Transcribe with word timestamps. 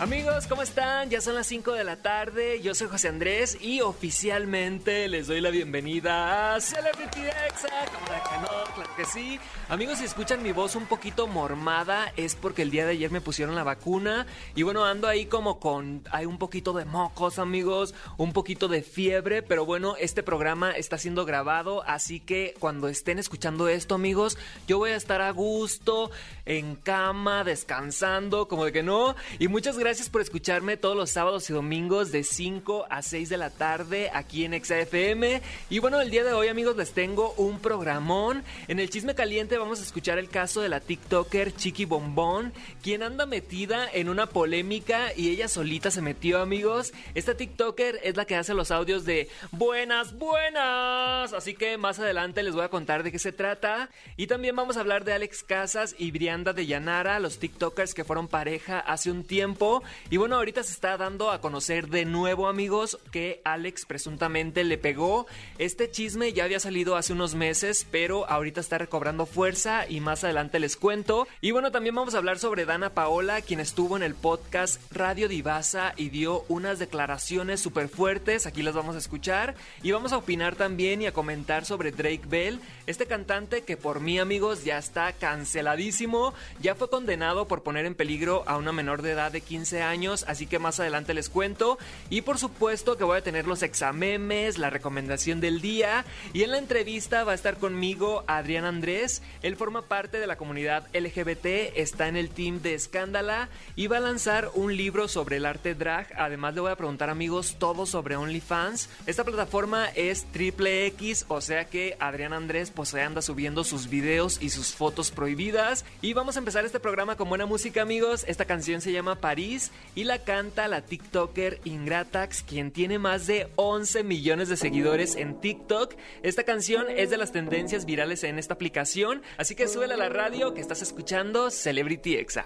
Amigos, 0.00 0.46
¿cómo 0.46 0.62
están? 0.62 1.10
Ya 1.10 1.20
son 1.20 1.34
las 1.34 1.46
5 1.48 1.72
de 1.72 1.84
la 1.84 1.96
tarde, 1.96 2.62
yo 2.62 2.74
soy 2.74 2.88
José 2.88 3.08
Andrés 3.08 3.58
y 3.60 3.82
oficialmente 3.82 5.06
les 5.08 5.26
doy 5.26 5.42
la 5.42 5.50
bienvenida 5.50 6.54
a 6.54 6.60
Celebrity 6.62 7.20
Exa. 7.20 7.68
¿Cómo 7.92 8.06
de 8.06 8.22
que 8.22 8.36
no? 8.40 8.74
Claro 8.74 8.96
que 8.96 9.04
sí. 9.04 9.38
Amigos, 9.68 9.98
si 9.98 10.06
escuchan 10.06 10.42
mi 10.42 10.52
voz 10.52 10.74
un 10.74 10.86
poquito 10.86 11.26
mormada 11.26 12.14
es 12.16 12.34
porque 12.34 12.62
el 12.62 12.70
día 12.70 12.86
de 12.86 12.92
ayer 12.92 13.10
me 13.10 13.20
pusieron 13.20 13.54
la 13.54 13.62
vacuna 13.62 14.26
y 14.54 14.62
bueno, 14.62 14.86
ando 14.86 15.06
ahí 15.06 15.26
como 15.26 15.60
con, 15.60 16.02
hay 16.10 16.24
un 16.24 16.38
poquito 16.38 16.72
de 16.72 16.86
mocos 16.86 17.38
amigos, 17.38 17.94
un 18.16 18.32
poquito 18.32 18.68
de 18.68 18.80
fiebre, 18.80 19.42
pero 19.42 19.66
bueno, 19.66 19.96
este 19.98 20.22
programa 20.22 20.70
está 20.70 20.96
siendo 20.96 21.26
grabado, 21.26 21.82
así 21.86 22.20
que 22.20 22.54
cuando 22.58 22.88
estén 22.88 23.18
escuchando 23.18 23.68
esto 23.68 23.96
amigos, 23.96 24.38
yo 24.66 24.78
voy 24.78 24.92
a 24.92 24.96
estar 24.96 25.20
a 25.20 25.30
gusto, 25.30 26.10
en 26.46 26.74
cama, 26.74 27.44
descansando, 27.44 28.48
como 28.48 28.64
de 28.64 28.72
que 28.72 28.82
no. 28.82 29.14
Y 29.38 29.48
muchas 29.48 29.76
gracias 29.76 29.89
por 29.90 30.22
escucharme 30.22 30.76
todos 30.76 30.96
los 30.96 31.10
sábados 31.10 31.50
y 31.50 31.52
domingos 31.52 32.12
de 32.12 32.22
5 32.22 32.86
a 32.88 33.02
6 33.02 33.28
de 33.28 33.36
la 33.36 33.50
tarde 33.50 34.08
aquí 34.14 34.44
en 34.44 34.52
XFM. 34.52 35.42
Y 35.68 35.80
bueno, 35.80 36.00
el 36.00 36.10
día 36.10 36.22
de 36.22 36.32
hoy 36.32 36.46
amigos 36.46 36.76
les 36.76 36.92
tengo 36.92 37.32
un 37.36 37.58
programón. 37.58 38.44
En 38.68 38.78
el 38.78 38.88
chisme 38.88 39.16
caliente 39.16 39.58
vamos 39.58 39.80
a 39.80 39.82
escuchar 39.82 40.20
el 40.20 40.28
caso 40.28 40.60
de 40.60 40.68
la 40.68 40.78
TikToker 40.78 41.56
Chiqui 41.56 41.86
Bombón, 41.86 42.52
quien 42.84 43.02
anda 43.02 43.26
metida 43.26 43.88
en 43.92 44.08
una 44.08 44.26
polémica 44.26 45.12
y 45.16 45.30
ella 45.30 45.48
solita 45.48 45.90
se 45.90 46.02
metió 46.02 46.40
amigos. 46.40 46.92
Esta 47.16 47.36
TikToker 47.36 47.98
es 48.04 48.16
la 48.16 48.26
que 48.26 48.36
hace 48.36 48.54
los 48.54 48.70
audios 48.70 49.04
de 49.04 49.28
buenas, 49.50 50.16
buenas. 50.16 51.32
Así 51.32 51.54
que 51.54 51.78
más 51.78 51.98
adelante 51.98 52.44
les 52.44 52.54
voy 52.54 52.62
a 52.62 52.70
contar 52.70 53.02
de 53.02 53.10
qué 53.10 53.18
se 53.18 53.32
trata. 53.32 53.90
Y 54.16 54.28
también 54.28 54.54
vamos 54.54 54.76
a 54.76 54.80
hablar 54.80 55.04
de 55.04 55.14
Alex 55.14 55.42
Casas 55.42 55.96
y 55.98 56.12
Brianda 56.12 56.52
de 56.52 56.66
Yanara, 56.66 57.18
los 57.18 57.40
TikTokers 57.40 57.92
que 57.92 58.04
fueron 58.04 58.28
pareja 58.28 58.78
hace 58.78 59.10
un 59.10 59.24
tiempo. 59.24 59.79
Y 60.10 60.16
bueno, 60.16 60.36
ahorita 60.36 60.62
se 60.62 60.72
está 60.72 60.96
dando 60.96 61.30
a 61.30 61.40
conocer 61.40 61.88
de 61.88 62.04
nuevo 62.04 62.48
amigos 62.48 62.98
que 63.10 63.40
Alex 63.44 63.86
presuntamente 63.86 64.64
le 64.64 64.78
pegó. 64.78 65.26
Este 65.58 65.90
chisme 65.90 66.32
ya 66.32 66.44
había 66.44 66.60
salido 66.60 66.96
hace 66.96 67.12
unos 67.12 67.34
meses, 67.34 67.86
pero 67.90 68.28
ahorita 68.28 68.60
está 68.60 68.78
recobrando 68.78 69.26
fuerza 69.26 69.88
y 69.88 70.00
más 70.00 70.24
adelante 70.24 70.58
les 70.58 70.76
cuento. 70.76 71.26
Y 71.40 71.50
bueno, 71.50 71.70
también 71.70 71.94
vamos 71.94 72.14
a 72.14 72.18
hablar 72.18 72.38
sobre 72.38 72.64
Dana 72.64 72.90
Paola, 72.90 73.40
quien 73.42 73.60
estuvo 73.60 73.96
en 73.96 74.02
el 74.02 74.14
podcast 74.14 74.80
Radio 74.92 75.28
Divasa 75.28 75.94
y 75.96 76.08
dio 76.08 76.44
unas 76.48 76.78
declaraciones 76.78 77.60
súper 77.60 77.88
fuertes. 77.88 78.46
Aquí 78.46 78.62
las 78.62 78.74
vamos 78.74 78.94
a 78.94 78.98
escuchar. 78.98 79.54
Y 79.82 79.92
vamos 79.92 80.12
a 80.12 80.18
opinar 80.18 80.56
también 80.56 81.02
y 81.02 81.06
a 81.06 81.12
comentar 81.12 81.64
sobre 81.64 81.92
Drake 81.92 82.22
Bell, 82.26 82.60
este 82.86 83.06
cantante 83.06 83.62
que 83.62 83.76
por 83.76 84.00
mí 84.00 84.18
amigos 84.18 84.64
ya 84.64 84.78
está 84.78 85.12
canceladísimo. 85.12 86.34
Ya 86.60 86.74
fue 86.74 86.90
condenado 86.90 87.46
por 87.46 87.62
poner 87.62 87.86
en 87.86 87.94
peligro 87.94 88.44
a 88.46 88.56
una 88.56 88.72
menor 88.72 89.02
de 89.02 89.12
edad 89.12 89.32
de 89.32 89.40
15 89.40 89.59
años, 89.82 90.24
así 90.28 90.46
que 90.46 90.58
más 90.58 90.80
adelante 90.80 91.14
les 91.14 91.28
cuento. 91.28 91.78
Y 92.08 92.22
por 92.22 92.38
supuesto 92.38 92.96
que 92.96 93.04
voy 93.04 93.18
a 93.18 93.22
tener 93.22 93.46
los 93.46 93.62
examemes, 93.62 94.58
la 94.58 94.70
recomendación 94.70 95.40
del 95.40 95.60
día. 95.60 96.04
Y 96.32 96.42
en 96.42 96.52
la 96.52 96.58
entrevista 96.58 97.24
va 97.24 97.32
a 97.32 97.34
estar 97.34 97.58
conmigo 97.58 98.24
Adrián 98.26 98.64
Andrés. 98.64 99.22
Él 99.42 99.56
forma 99.56 99.82
parte 99.82 100.18
de 100.18 100.26
la 100.26 100.36
comunidad 100.36 100.86
LGBT, 100.94 101.76
está 101.76 102.08
en 102.08 102.16
el 102.16 102.30
team 102.30 102.62
de 102.62 102.74
Escándala 102.74 103.48
y 103.76 103.86
va 103.86 103.98
a 103.98 104.00
lanzar 104.00 104.50
un 104.54 104.76
libro 104.76 105.08
sobre 105.08 105.36
el 105.36 105.46
arte 105.46 105.74
drag. 105.74 106.08
Además 106.16 106.54
le 106.54 106.60
voy 106.62 106.72
a 106.72 106.76
preguntar 106.76 107.10
amigos 107.10 107.56
todo 107.58 107.86
sobre 107.86 108.16
OnlyFans. 108.16 108.88
Esta 109.06 109.24
plataforma 109.24 109.86
es 109.94 110.24
triple 110.32 110.86
X, 110.86 111.24
o 111.28 111.40
sea 111.40 111.66
que 111.66 111.96
Adrián 112.00 112.32
Andrés 112.32 112.70
pues 112.70 112.94
anda 112.94 113.22
subiendo 113.22 113.64
sus 113.64 113.88
videos 113.88 114.38
y 114.40 114.50
sus 114.50 114.74
fotos 114.74 115.10
prohibidas. 115.10 115.84
Y 116.02 116.12
vamos 116.12 116.36
a 116.36 116.38
empezar 116.38 116.64
este 116.64 116.80
programa 116.80 117.16
con 117.16 117.28
buena 117.28 117.46
música 117.46 117.82
amigos. 117.82 118.24
Esta 118.26 118.44
canción 118.44 118.80
se 118.80 118.92
llama 118.92 119.16
París 119.16 119.49
y 119.94 120.04
la 120.04 120.18
canta 120.18 120.68
la 120.68 120.82
TikToker 120.82 121.60
Ingratax, 121.64 122.42
quien 122.42 122.70
tiene 122.70 122.98
más 122.98 123.26
de 123.26 123.48
11 123.56 124.04
millones 124.04 124.48
de 124.48 124.56
seguidores 124.56 125.16
en 125.16 125.40
TikTok. 125.40 125.94
Esta 126.22 126.44
canción 126.44 126.86
es 126.88 127.10
de 127.10 127.16
las 127.16 127.32
tendencias 127.32 127.84
virales 127.84 128.24
en 128.24 128.38
esta 128.38 128.54
aplicación, 128.54 129.22
así 129.38 129.54
que 129.54 129.68
súbela 129.68 129.94
a 129.94 129.98
la 129.98 130.08
radio 130.08 130.54
que 130.54 130.60
estás 130.60 130.82
escuchando 130.82 131.50
Celebrity 131.50 132.16
Exa. 132.16 132.44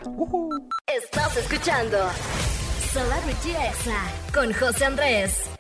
Estás 0.87 1.37
escuchando 1.37 1.99
Celebrity 2.93 3.51
Exa 3.51 4.33
con 4.33 4.53
José 4.53 4.85
Andrés. 4.85 5.54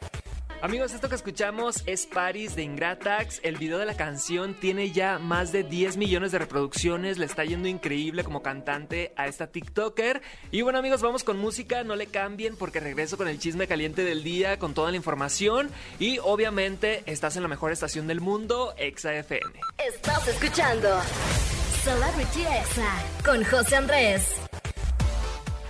Amigos, 0.64 0.94
esto 0.94 1.10
que 1.10 1.14
escuchamos 1.14 1.82
es 1.84 2.06
Paris 2.06 2.56
de 2.56 2.62
Ingratax. 2.62 3.40
El 3.42 3.58
video 3.58 3.76
de 3.76 3.84
la 3.84 3.98
canción 3.98 4.54
tiene 4.54 4.92
ya 4.92 5.18
más 5.18 5.52
de 5.52 5.62
10 5.62 5.98
millones 5.98 6.32
de 6.32 6.38
reproducciones. 6.38 7.18
Le 7.18 7.26
está 7.26 7.44
yendo 7.44 7.68
increíble 7.68 8.24
como 8.24 8.40
cantante 8.40 9.12
a 9.18 9.26
esta 9.26 9.48
TikToker. 9.48 10.22
Y 10.52 10.62
bueno, 10.62 10.78
amigos, 10.78 11.02
vamos 11.02 11.22
con 11.22 11.38
música. 11.38 11.84
No 11.84 11.96
le 11.96 12.06
cambien 12.06 12.56
porque 12.56 12.80
regreso 12.80 13.18
con 13.18 13.28
el 13.28 13.38
chisme 13.38 13.66
caliente 13.66 14.04
del 14.04 14.24
día, 14.24 14.58
con 14.58 14.72
toda 14.72 14.90
la 14.90 14.96
información. 14.96 15.68
Y 15.98 16.16
obviamente 16.20 17.02
estás 17.04 17.36
en 17.36 17.42
la 17.42 17.48
mejor 17.48 17.70
estación 17.70 18.06
del 18.06 18.22
mundo, 18.22 18.72
Exa 18.78 19.14
FM. 19.14 19.60
Estás 19.86 20.26
escuchando 20.28 20.88
Celebrity 21.82 22.40
Exa 22.40 23.04
con 23.22 23.44
José 23.44 23.76
Andrés. 23.76 24.44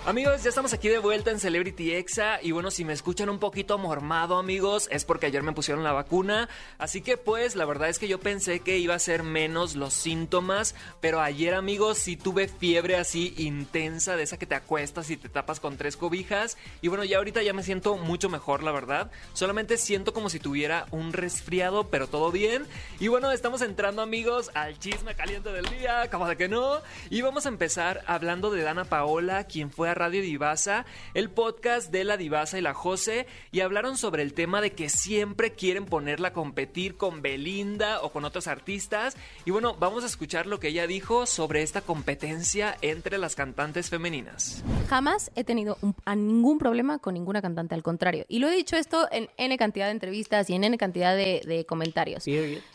Amigos, 0.07 0.43
ya 0.43 0.49
estamos 0.49 0.71
aquí 0.71 0.87
de 0.87 0.99
vuelta 0.99 1.31
en 1.31 1.39
Celebrity 1.39 1.95
Exa 1.95 2.39
y 2.39 2.51
bueno, 2.51 2.69
si 2.69 2.85
me 2.85 2.93
escuchan 2.93 3.27
un 3.27 3.39
poquito 3.39 3.79
mormado, 3.79 4.37
amigos, 4.37 4.87
es 4.91 5.03
porque 5.03 5.25
ayer 5.25 5.41
me 5.41 5.51
pusieron 5.51 5.83
la 5.83 5.93
vacuna, 5.93 6.47
así 6.77 7.01
que 7.01 7.17
pues 7.17 7.55
la 7.55 7.65
verdad 7.65 7.89
es 7.89 7.97
que 7.97 8.07
yo 8.07 8.19
pensé 8.19 8.59
que 8.59 8.77
iba 8.77 8.93
a 8.93 8.99
ser 8.99 9.23
menos 9.23 9.75
los 9.75 9.95
síntomas, 9.95 10.75
pero 11.01 11.21
ayer, 11.21 11.55
amigos, 11.55 11.97
sí 11.97 12.17
tuve 12.17 12.47
fiebre 12.47 12.97
así 12.97 13.33
intensa 13.37 14.15
de 14.15 14.21
esa 14.21 14.37
que 14.37 14.45
te 14.45 14.53
acuestas 14.53 15.09
y 15.09 15.17
te 15.17 15.27
tapas 15.27 15.59
con 15.59 15.75
tres 15.75 15.97
cobijas 15.97 16.55
y 16.83 16.87
bueno, 16.87 17.03
ya 17.03 17.17
ahorita 17.17 17.41
ya 17.41 17.53
me 17.53 17.63
siento 17.63 17.97
mucho 17.97 18.29
mejor, 18.29 18.61
la 18.61 18.71
verdad. 18.71 19.09
Solamente 19.33 19.75
siento 19.75 20.13
como 20.13 20.29
si 20.29 20.37
tuviera 20.37 20.85
un 20.91 21.13
resfriado, 21.13 21.87
pero 21.87 22.05
todo 22.05 22.31
bien. 22.31 22.67
Y 22.99 23.07
bueno, 23.07 23.31
estamos 23.31 23.63
entrando, 23.63 24.03
amigos, 24.03 24.51
al 24.53 24.77
chisme 24.77 25.15
caliente 25.15 25.51
del 25.51 25.65
día, 25.65 26.11
como 26.11 26.27
de 26.27 26.37
que 26.37 26.47
no, 26.47 26.77
y 27.09 27.21
vamos 27.23 27.47
a 27.47 27.49
empezar 27.49 28.03
hablando 28.05 28.51
de 28.51 28.61
Dana 28.61 28.85
Paola, 28.85 29.45
quien 29.45 29.71
fue 29.71 29.94
Radio 29.95 30.21
Divasa, 30.21 30.85
el 31.13 31.29
podcast 31.31 31.91
de 31.91 32.03
la 32.03 32.17
Divasa 32.17 32.57
y 32.57 32.61
la 32.61 32.73
Jose, 32.73 33.25
y 33.51 33.61
hablaron 33.61 33.97
sobre 33.97 34.21
el 34.21 34.33
tema 34.33 34.61
de 34.61 34.71
que 34.73 34.89
siempre 34.89 35.53
quieren 35.53 35.85
ponerla 35.85 36.27
a 36.29 36.33
competir 36.33 36.97
con 36.97 37.21
Belinda 37.21 38.01
o 38.01 38.11
con 38.11 38.25
otros 38.25 38.47
artistas. 38.47 39.17
Y 39.45 39.51
bueno, 39.51 39.75
vamos 39.79 40.03
a 40.03 40.07
escuchar 40.07 40.45
lo 40.47 40.59
que 40.59 40.67
ella 40.67 40.85
dijo 40.87 41.25
sobre 41.25 41.63
esta 41.63 41.81
competencia 41.81 42.77
entre 42.81 43.17
las 43.17 43.35
cantantes 43.35 43.89
femeninas. 43.89 44.63
Jamás 44.89 45.31
he 45.35 45.43
tenido 45.43 45.77
un- 45.81 45.95
a 46.05 46.15
ningún 46.15 46.57
problema 46.59 46.99
con 46.99 47.13
ninguna 47.13 47.41
cantante, 47.41 47.73
al 47.75 47.83
contrario. 47.83 48.25
Y 48.27 48.39
lo 48.39 48.47
he 48.47 48.55
dicho 48.55 48.75
esto 48.75 49.07
en 49.11 49.29
N 49.37 49.57
cantidad 49.57 49.85
de 49.85 49.91
entrevistas 49.91 50.49
y 50.49 50.53
en 50.53 50.63
N 50.63 50.77
cantidad 50.77 51.15
de, 51.15 51.41
de 51.45 51.65
comentarios. 51.65 52.25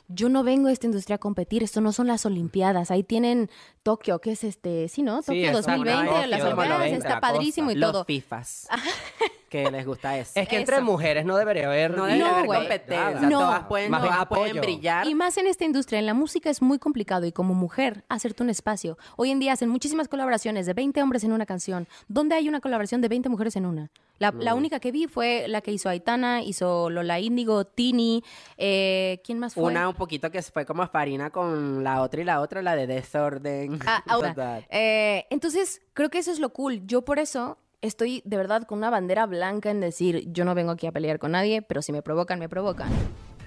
Yo 0.08 0.28
no 0.28 0.42
vengo 0.42 0.68
a 0.68 0.72
esta 0.72 0.86
industria 0.86 1.16
a 1.16 1.18
competir, 1.18 1.62
esto 1.62 1.80
no 1.80 1.92
son 1.92 2.06
las 2.08 2.26
Olimpiadas. 2.26 2.90
Ahí 2.90 3.02
tienen 3.04 3.50
Tokio, 3.82 4.18
que 4.20 4.32
es 4.32 4.44
este, 4.44 4.88
sí, 4.88 5.02
¿no? 5.02 5.22
Tokio 5.22 5.48
exacto, 5.48 5.68
2020, 5.68 6.06
Tokio, 6.06 6.26
las 6.26 6.40
como 6.40 6.50
Olimpiadas, 6.52 6.78
90, 6.78 7.08
está 7.14 7.20
padrísimo 7.20 7.68
cosa. 7.68 7.78
y 7.78 7.80
todo. 7.80 7.92
Los 7.92 8.06
fifas. 8.06 8.68
que 9.50 9.70
les 9.70 9.84
gusta 9.84 10.16
eso. 10.16 10.30
Es 10.40 10.48
que 10.48 10.56
entre 10.56 10.76
Eso. 10.76 10.84
mujeres 10.84 11.26
no 11.26 11.36
debería 11.36 11.66
haber, 11.66 11.94
no 11.94 12.06
debe 12.06 12.18
No, 12.18 12.26
haber 12.26 12.46
güey. 12.46 12.60
competencia. 12.60 13.20
No. 13.28 13.40
Todas 13.40 13.64
pueden, 13.64 13.90
Más 13.90 14.00
bien 14.00 14.14
todas 14.14 14.28
pueden 14.28 14.46
apoyo. 14.56 14.62
brillar. 14.62 15.06
Y 15.06 15.14
más 15.14 15.36
en 15.36 15.46
esta 15.46 15.64
industria, 15.64 15.98
en 15.98 16.06
la 16.06 16.14
música 16.14 16.48
es 16.48 16.62
muy 16.62 16.78
complicado 16.78 17.26
y 17.26 17.32
como 17.32 17.52
mujer, 17.52 18.04
hacerte 18.08 18.42
un 18.42 18.48
espacio. 18.48 18.96
Hoy 19.16 19.30
en 19.30 19.40
día 19.40 19.52
hacen 19.52 19.68
muchísimas 19.68 20.08
colaboraciones 20.08 20.64
de 20.64 20.72
20 20.72 21.02
hombres 21.02 21.24
en 21.24 21.32
una 21.32 21.44
canción. 21.44 21.86
¿Dónde 22.08 22.36
hay 22.36 22.48
una 22.48 22.60
colaboración 22.60 23.00
de 23.02 23.08
20 23.08 23.28
mujeres 23.28 23.56
en 23.56 23.66
una? 23.66 23.90
La, 24.20 24.32
la 24.32 24.54
única 24.54 24.80
que 24.80 24.92
vi 24.92 25.06
fue 25.06 25.46
la 25.48 25.62
que 25.62 25.72
hizo 25.72 25.88
Aitana, 25.88 26.42
hizo 26.42 26.90
Lola 26.90 27.18
Índigo, 27.20 27.64
Tini, 27.64 28.22
eh, 28.58 29.20
¿quién 29.24 29.38
más 29.38 29.54
fue? 29.54 29.64
Una 29.64 29.88
un 29.88 29.94
poquito 29.94 30.30
que 30.30 30.42
fue 30.42 30.66
como 30.66 30.86
farina 30.88 31.30
con 31.30 31.82
la 31.82 32.02
otra 32.02 32.20
y 32.20 32.24
la 32.24 32.40
otra, 32.40 32.60
la 32.62 32.76
de 32.76 32.86
desorden. 32.86 33.78
Ah, 33.86 34.02
ahora, 34.06 34.28
Total. 34.34 34.66
eh, 34.70 35.26
entonces, 35.30 35.80
creo 35.94 36.10
que 36.10 36.18
eso 36.18 36.30
es 36.30 36.38
lo 36.38 36.50
cool. 36.52 36.86
Yo 36.86 37.02
por 37.02 37.18
eso 37.18 37.56
estoy 37.82 38.22
de 38.24 38.36
verdad 38.36 38.64
con 38.64 38.78
una 38.78 38.90
bandera 38.90 39.26
blanca 39.26 39.70
en 39.70 39.80
decir, 39.80 40.30
yo 40.32 40.44
no 40.44 40.54
vengo 40.54 40.72
aquí 40.72 40.86
a 40.86 40.92
pelear 40.92 41.18
con 41.18 41.32
nadie, 41.32 41.62
pero 41.62 41.82
si 41.82 41.92
me 41.92 42.02
provocan, 42.02 42.38
me 42.38 42.48
provocan. 42.48 42.88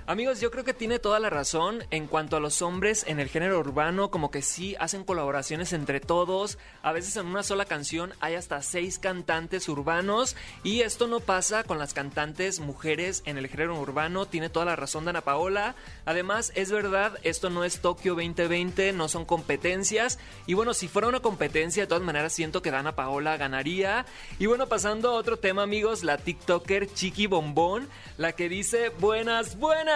Amigos, 0.06 0.42
yo 0.42 0.52
creo 0.52 0.66
que 0.66 0.74
tiene 0.74 1.00
toda 1.00 1.18
la 1.22 1.30
razón 1.30 1.86
en 1.90 2.08
cuanto 2.08 2.36
a 2.36 2.42
los 2.42 2.62
hombres 2.62 3.06
en 3.08 3.22
el 3.22 3.30
género 3.30 3.58
urbano, 3.58 4.12
como 4.12 4.32
que 4.32 4.42
sí 4.42 4.76
hacen 4.78 5.06
colaboraciones 5.06 5.72
entre 5.72 6.02
todos. 6.02 6.58
A 6.82 6.92
veces 6.92 7.16
en 7.16 7.28
una 7.28 7.42
sola 7.42 7.64
canción 7.64 8.12
hay 8.20 8.36
hasta 8.36 8.62
seis 8.64 9.00
cantantes 9.00 9.70
urbanos 9.70 10.36
y 10.62 10.82
esto 10.82 11.08
no 11.08 11.22
pasa 11.22 11.64
con 11.64 11.80
las 11.80 11.94
cantantes 11.94 12.60
mujeres 12.60 13.24
en 13.26 13.38
el 13.38 13.48
género 13.48 13.80
urbano. 13.80 14.26
Tiene 14.26 14.50
toda 14.50 14.66
la 14.66 14.76
razón 14.76 15.06
Dana 15.06 15.22
Paola. 15.22 15.76
Además, 16.04 16.52
es 16.56 16.70
verdad, 16.70 17.18
esto 17.24 17.50
no 17.50 17.64
es 17.64 17.80
Tokio 17.80 18.16
2020, 18.16 18.92
no 18.92 19.08
son 19.08 19.24
competencias. 19.24 20.20
Y 20.48 20.54
bueno, 20.54 20.74
si 20.74 20.90
fuera 20.90 21.08
una 21.08 21.22
competencia, 21.22 21.84
de 21.84 21.88
todas 21.88 22.04
maneras 22.04 22.34
siento 22.34 22.62
que 22.62 22.72
Dana 22.72 22.94
Paola 22.94 23.38
ganaría. 23.38 24.06
Y 24.38 24.48
bueno, 24.48 24.68
pasando 24.68 25.12
a 25.12 25.14
otro 25.14 25.38
tema, 25.38 25.64
amigos, 25.64 26.04
la 26.04 26.18
TikToker 26.18 26.94
Chiqui 26.94 27.28
Bombón, 27.28 27.88
la 28.18 28.34
que 28.34 28.50
dice 28.50 28.90
buenas, 28.90 29.58
buenas 29.58 29.93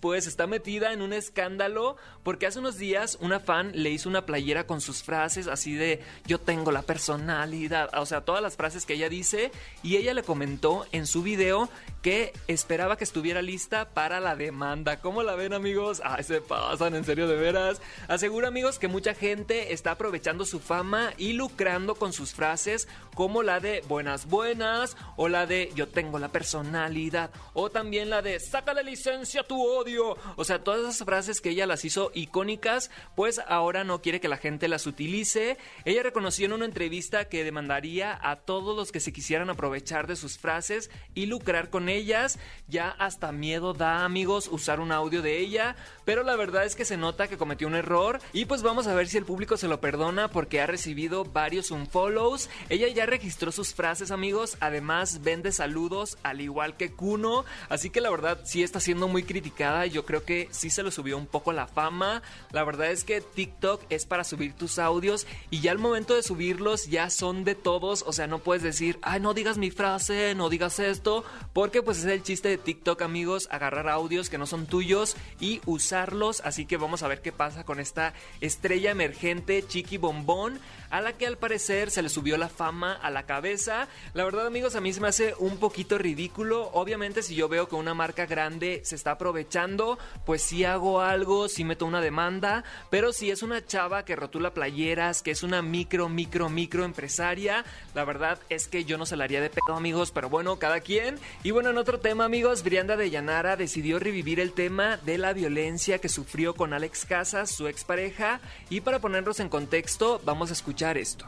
pues 0.00 0.26
está 0.26 0.46
metida 0.46 0.92
en 0.92 1.02
un 1.02 1.12
escándalo 1.12 1.96
porque 2.22 2.46
hace 2.46 2.58
unos 2.58 2.76
días 2.76 3.16
una 3.20 3.40
fan 3.40 3.72
le 3.74 3.90
hizo 3.90 4.08
una 4.08 4.26
playera 4.26 4.66
con 4.66 4.80
sus 4.80 5.02
frases 5.02 5.48
así 5.48 5.74
de 5.74 6.00
yo 6.26 6.38
tengo 6.38 6.72
la 6.72 6.82
personalidad, 6.82 7.90
o 7.98 8.06
sea, 8.06 8.22
todas 8.22 8.42
las 8.42 8.56
frases 8.56 8.84
que 8.84 8.94
ella 8.94 9.08
dice 9.08 9.50
y 9.82 9.96
ella 9.96 10.14
le 10.14 10.22
comentó 10.22 10.86
en 10.92 11.06
su 11.06 11.22
video 11.22 11.68
que 12.02 12.32
esperaba 12.48 12.96
que 12.96 13.04
estuviera 13.04 13.42
lista 13.42 13.88
para 13.90 14.18
la 14.18 14.34
demanda. 14.34 15.00
¿Cómo 15.00 15.22
la 15.22 15.36
ven 15.36 15.52
amigos? 15.52 16.02
Ay, 16.04 16.24
se 16.24 16.40
pasan, 16.40 16.96
en 16.96 17.04
serio 17.04 17.28
de 17.28 17.36
veras. 17.36 17.80
Asegura 18.08 18.48
amigos 18.48 18.80
que 18.80 18.88
mucha 18.88 19.14
gente 19.14 19.72
está 19.72 19.92
aprovechando 19.92 20.44
su 20.44 20.58
fama 20.58 21.12
y 21.16 21.34
lucrando 21.34 21.94
con 21.94 22.12
sus 22.12 22.34
frases 22.34 22.88
como 23.14 23.44
la 23.44 23.60
de 23.60 23.84
buenas 23.88 24.26
buenas 24.26 24.96
o 25.16 25.28
la 25.28 25.46
de 25.46 25.70
yo 25.76 25.86
tengo 25.86 26.18
la 26.18 26.28
personalidad 26.28 27.30
o 27.52 27.70
también 27.70 28.10
la 28.10 28.20
de 28.20 28.40
saca 28.40 28.74
la 28.74 28.82
licencia 28.82 29.11
tu 29.46 29.62
odio. 29.62 30.16
O 30.36 30.44
sea, 30.44 30.64
todas 30.64 30.80
esas 30.80 31.04
frases 31.04 31.40
que 31.40 31.50
ella 31.50 31.66
las 31.66 31.84
hizo 31.84 32.10
icónicas, 32.14 32.90
pues 33.14 33.40
ahora 33.46 33.84
no 33.84 34.00
quiere 34.00 34.20
que 34.20 34.28
la 34.28 34.36
gente 34.36 34.68
las 34.68 34.86
utilice. 34.86 35.58
Ella 35.84 36.02
reconoció 36.02 36.46
en 36.46 36.52
una 36.52 36.64
entrevista 36.64 37.28
que 37.28 37.44
demandaría 37.44 38.18
a 38.22 38.36
todos 38.36 38.76
los 38.76 38.92
que 38.92 39.00
se 39.00 39.12
quisieran 39.12 39.50
aprovechar 39.50 40.06
de 40.06 40.16
sus 40.16 40.38
frases 40.38 40.90
y 41.14 41.26
lucrar 41.26 41.70
con 41.70 41.88
ellas. 41.88 42.38
Ya 42.68 42.90
hasta 42.90 43.32
miedo 43.32 43.74
da, 43.74 44.04
amigos, 44.04 44.48
usar 44.50 44.80
un 44.80 44.92
audio 44.92 45.22
de 45.22 45.38
ella, 45.38 45.76
pero 46.04 46.22
la 46.22 46.36
verdad 46.36 46.64
es 46.64 46.74
que 46.76 46.84
se 46.84 46.96
nota 46.96 47.28
que 47.28 47.38
cometió 47.38 47.66
un 47.66 47.74
error 47.74 48.20
y 48.32 48.46
pues 48.46 48.62
vamos 48.62 48.86
a 48.86 48.94
ver 48.94 49.08
si 49.08 49.18
el 49.18 49.24
público 49.24 49.56
se 49.56 49.68
lo 49.68 49.80
perdona 49.80 50.28
porque 50.28 50.60
ha 50.60 50.66
recibido 50.66 51.24
varios 51.24 51.70
unfollows. 51.70 52.48
Ella 52.68 52.88
ya 52.88 53.06
registró 53.06 53.52
sus 53.52 53.74
frases, 53.74 54.10
amigos, 54.10 54.56
además 54.60 55.22
vende 55.22 55.52
saludos 55.52 56.18
al 56.22 56.40
igual 56.40 56.76
que 56.76 56.92
Kuno, 56.92 57.44
así 57.68 57.90
que 57.90 58.00
la 58.00 58.10
verdad 58.10 58.40
sí 58.44 58.62
está 58.62 58.80
muy 59.08 59.22
criticada, 59.22 59.86
yo 59.86 60.04
creo 60.04 60.24
que 60.24 60.48
sí 60.50 60.70
se 60.70 60.82
lo 60.82 60.90
subió 60.90 61.16
un 61.16 61.26
poco 61.26 61.52
la 61.52 61.66
fama. 61.66 62.22
La 62.50 62.64
verdad 62.64 62.90
es 62.90 63.04
que 63.04 63.20
TikTok 63.20 63.82
es 63.90 64.06
para 64.06 64.24
subir 64.24 64.54
tus 64.54 64.78
audios 64.78 65.26
y 65.50 65.60
ya 65.60 65.72
al 65.72 65.78
momento 65.78 66.14
de 66.14 66.22
subirlos 66.22 66.88
ya 66.88 67.10
son 67.10 67.44
de 67.44 67.54
todos, 67.54 68.04
o 68.06 68.12
sea, 68.12 68.26
no 68.26 68.38
puedes 68.38 68.62
decir, 68.62 68.98
"Ay, 69.02 69.20
no 69.20 69.34
digas 69.34 69.58
mi 69.58 69.70
frase, 69.70 70.34
no 70.34 70.48
digas 70.48 70.78
esto", 70.78 71.24
porque 71.52 71.82
pues 71.82 71.98
es 71.98 72.04
el 72.04 72.22
chiste 72.22 72.48
de 72.48 72.58
TikTok, 72.58 73.02
amigos, 73.02 73.48
agarrar 73.50 73.88
audios 73.88 74.30
que 74.30 74.38
no 74.38 74.46
son 74.46 74.66
tuyos 74.66 75.16
y 75.40 75.60
usarlos. 75.66 76.40
Así 76.44 76.66
que 76.66 76.76
vamos 76.76 77.02
a 77.02 77.08
ver 77.08 77.22
qué 77.22 77.32
pasa 77.32 77.64
con 77.64 77.80
esta 77.80 78.14
estrella 78.40 78.90
emergente, 78.90 79.64
Chiqui 79.66 79.96
Bombón, 79.96 80.60
a 80.92 81.00
la 81.00 81.14
que 81.14 81.26
al 81.26 81.38
parecer 81.38 81.90
se 81.90 82.02
le 82.02 82.10
subió 82.10 82.36
la 82.36 82.50
fama 82.50 82.92
a 82.92 83.10
la 83.10 83.24
cabeza. 83.24 83.88
La 84.12 84.24
verdad, 84.24 84.46
amigos, 84.46 84.76
a 84.76 84.82
mí 84.82 84.92
se 84.92 85.00
me 85.00 85.08
hace 85.08 85.34
un 85.38 85.56
poquito 85.56 85.96
ridículo. 85.96 86.68
Obviamente, 86.74 87.22
si 87.22 87.34
yo 87.34 87.48
veo 87.48 87.66
que 87.66 87.76
una 87.76 87.94
marca 87.94 88.26
grande 88.26 88.82
se 88.84 88.94
está 88.94 89.12
aprovechando, 89.12 89.98
pues 90.26 90.42
sí 90.42 90.64
hago 90.64 91.00
algo, 91.00 91.48
sí 91.48 91.64
meto 91.64 91.86
una 91.86 92.02
demanda. 92.02 92.62
Pero 92.90 93.14
si 93.14 93.30
es 93.30 93.42
una 93.42 93.64
chava 93.64 94.04
que 94.04 94.16
rotula 94.16 94.52
playeras, 94.52 95.22
que 95.22 95.30
es 95.30 95.42
una 95.42 95.62
micro, 95.62 96.10
micro, 96.10 96.50
micro 96.50 96.84
empresaria, 96.84 97.64
la 97.94 98.04
verdad 98.04 98.38
es 98.50 98.68
que 98.68 98.84
yo 98.84 98.98
no 98.98 99.06
se 99.06 99.16
la 99.16 99.24
haría 99.24 99.40
de 99.40 99.48
pedo, 99.48 99.74
amigos. 99.74 100.10
Pero 100.10 100.28
bueno, 100.28 100.58
cada 100.58 100.80
quien. 100.80 101.18
Y 101.42 101.52
bueno, 101.52 101.70
en 101.70 101.78
otro 101.78 102.00
tema, 102.00 102.26
amigos, 102.26 102.62
Brianda 102.64 102.98
de 102.98 103.08
Llanara 103.08 103.56
decidió 103.56 103.98
revivir 103.98 104.40
el 104.40 104.52
tema 104.52 104.98
de 104.98 105.16
la 105.16 105.32
violencia 105.32 106.00
que 106.00 106.10
sufrió 106.10 106.54
con 106.54 106.74
Alex 106.74 107.06
Casas, 107.06 107.50
su 107.50 107.66
expareja. 107.66 108.42
Y 108.68 108.82
para 108.82 108.98
ponernos 108.98 109.40
en 109.40 109.48
contexto, 109.48 110.20
vamos 110.26 110.50
a 110.50 110.52
escuchar 110.52 110.81
esto. 110.90 111.26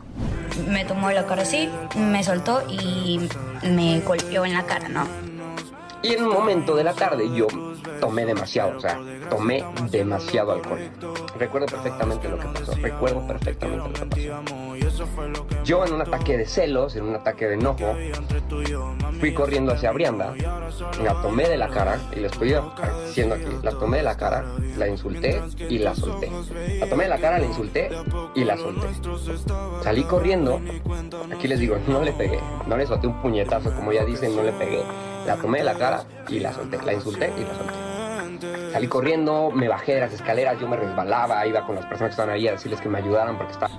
Me 0.68 0.84
tomó 0.84 1.10
la 1.10 1.26
cara 1.26 1.42
así, 1.42 1.68
me 1.96 2.22
soltó 2.22 2.62
y 2.68 3.20
me 3.62 4.00
golpeó 4.00 4.44
en 4.44 4.54
la 4.54 4.64
cara, 4.64 4.88
¿no? 4.88 5.06
Y 6.04 6.12
en 6.12 6.22
un 6.22 6.32
momento 6.34 6.76
de 6.76 6.84
la 6.84 6.92
tarde 6.92 7.34
yo 7.34 7.46
tomé 7.98 8.26
demasiado, 8.26 8.76
o 8.76 8.80
sea, 8.80 9.00
tomé 9.30 9.64
demasiado 9.90 10.52
alcohol. 10.52 10.78
Recuerdo 11.38 11.66
perfectamente 11.66 12.28
lo 12.28 12.38
que 12.38 12.46
pasó, 12.46 12.74
recuerdo 12.74 13.26
perfectamente 13.26 13.88
lo 13.88 13.94
que 13.94 14.06
pasó. 14.06 15.64
Yo 15.64 15.86
en 15.86 15.94
un 15.94 16.02
ataque 16.02 16.36
de 16.36 16.44
celos, 16.44 16.94
en 16.96 17.04
un 17.04 17.14
ataque 17.14 17.46
de 17.46 17.54
enojo, 17.54 17.96
fui 19.18 19.32
corriendo 19.32 19.72
hacia 19.72 19.92
Brianda, 19.92 20.34
la 21.02 21.22
tomé 21.22 21.48
de 21.48 21.56
la 21.56 21.70
cara, 21.70 21.98
y 22.14 22.20
les 22.20 22.32
estoy 22.32 22.54
diciendo 23.06 23.36
aquí, 23.36 23.56
la 23.62 23.70
tomé 23.70 23.96
de 23.96 24.02
la 24.02 24.16
cara, 24.18 24.44
la 24.76 24.88
insulté 24.88 25.40
y 25.70 25.78
la 25.78 25.94
solté. 25.94 26.30
La 26.80 26.86
tomé 26.86 27.04
de 27.04 27.10
la 27.10 27.18
cara, 27.18 27.38
la 27.38 27.46
insulté 27.46 27.88
y 28.34 28.44
la 28.44 28.58
solté. 28.58 28.88
Salí 29.82 30.02
corriendo, 30.04 30.60
aquí 31.34 31.48
les 31.48 31.58
digo, 31.60 31.78
no 31.88 32.02
le 32.02 32.12
pegué, 32.12 32.40
no 32.66 32.76
le 32.76 32.86
solté 32.86 33.06
un 33.06 33.22
puñetazo, 33.22 33.72
como 33.74 33.90
ya 33.90 34.04
dicen, 34.04 34.36
no 34.36 34.42
le 34.42 34.52
pegué. 34.52 34.82
La 35.26 35.36
tomé 35.36 35.58
de 35.58 35.64
la 35.64 35.74
cara 35.74 36.04
y 36.28 36.40
la 36.40 36.52
solté, 36.52 36.78
la 36.84 36.92
insulté 36.92 37.32
y 37.36 37.44
la 37.44 37.54
solté. 37.54 38.72
Salí 38.72 38.88
corriendo, 38.88 39.50
me 39.50 39.68
bajé 39.68 39.94
de 39.94 40.00
las 40.00 40.12
escaleras, 40.12 40.58
yo 40.60 40.68
me 40.68 40.76
resbalaba, 40.76 41.46
iba 41.46 41.64
con 41.66 41.76
las 41.76 41.86
personas 41.86 42.10
que 42.10 42.20
estaban 42.20 42.34
ahí 42.34 42.48
a 42.48 42.52
decirles 42.52 42.80
que 42.80 42.88
me 42.88 42.98
ayudaran 42.98 43.36
porque 43.36 43.52
estaba... 43.52 43.72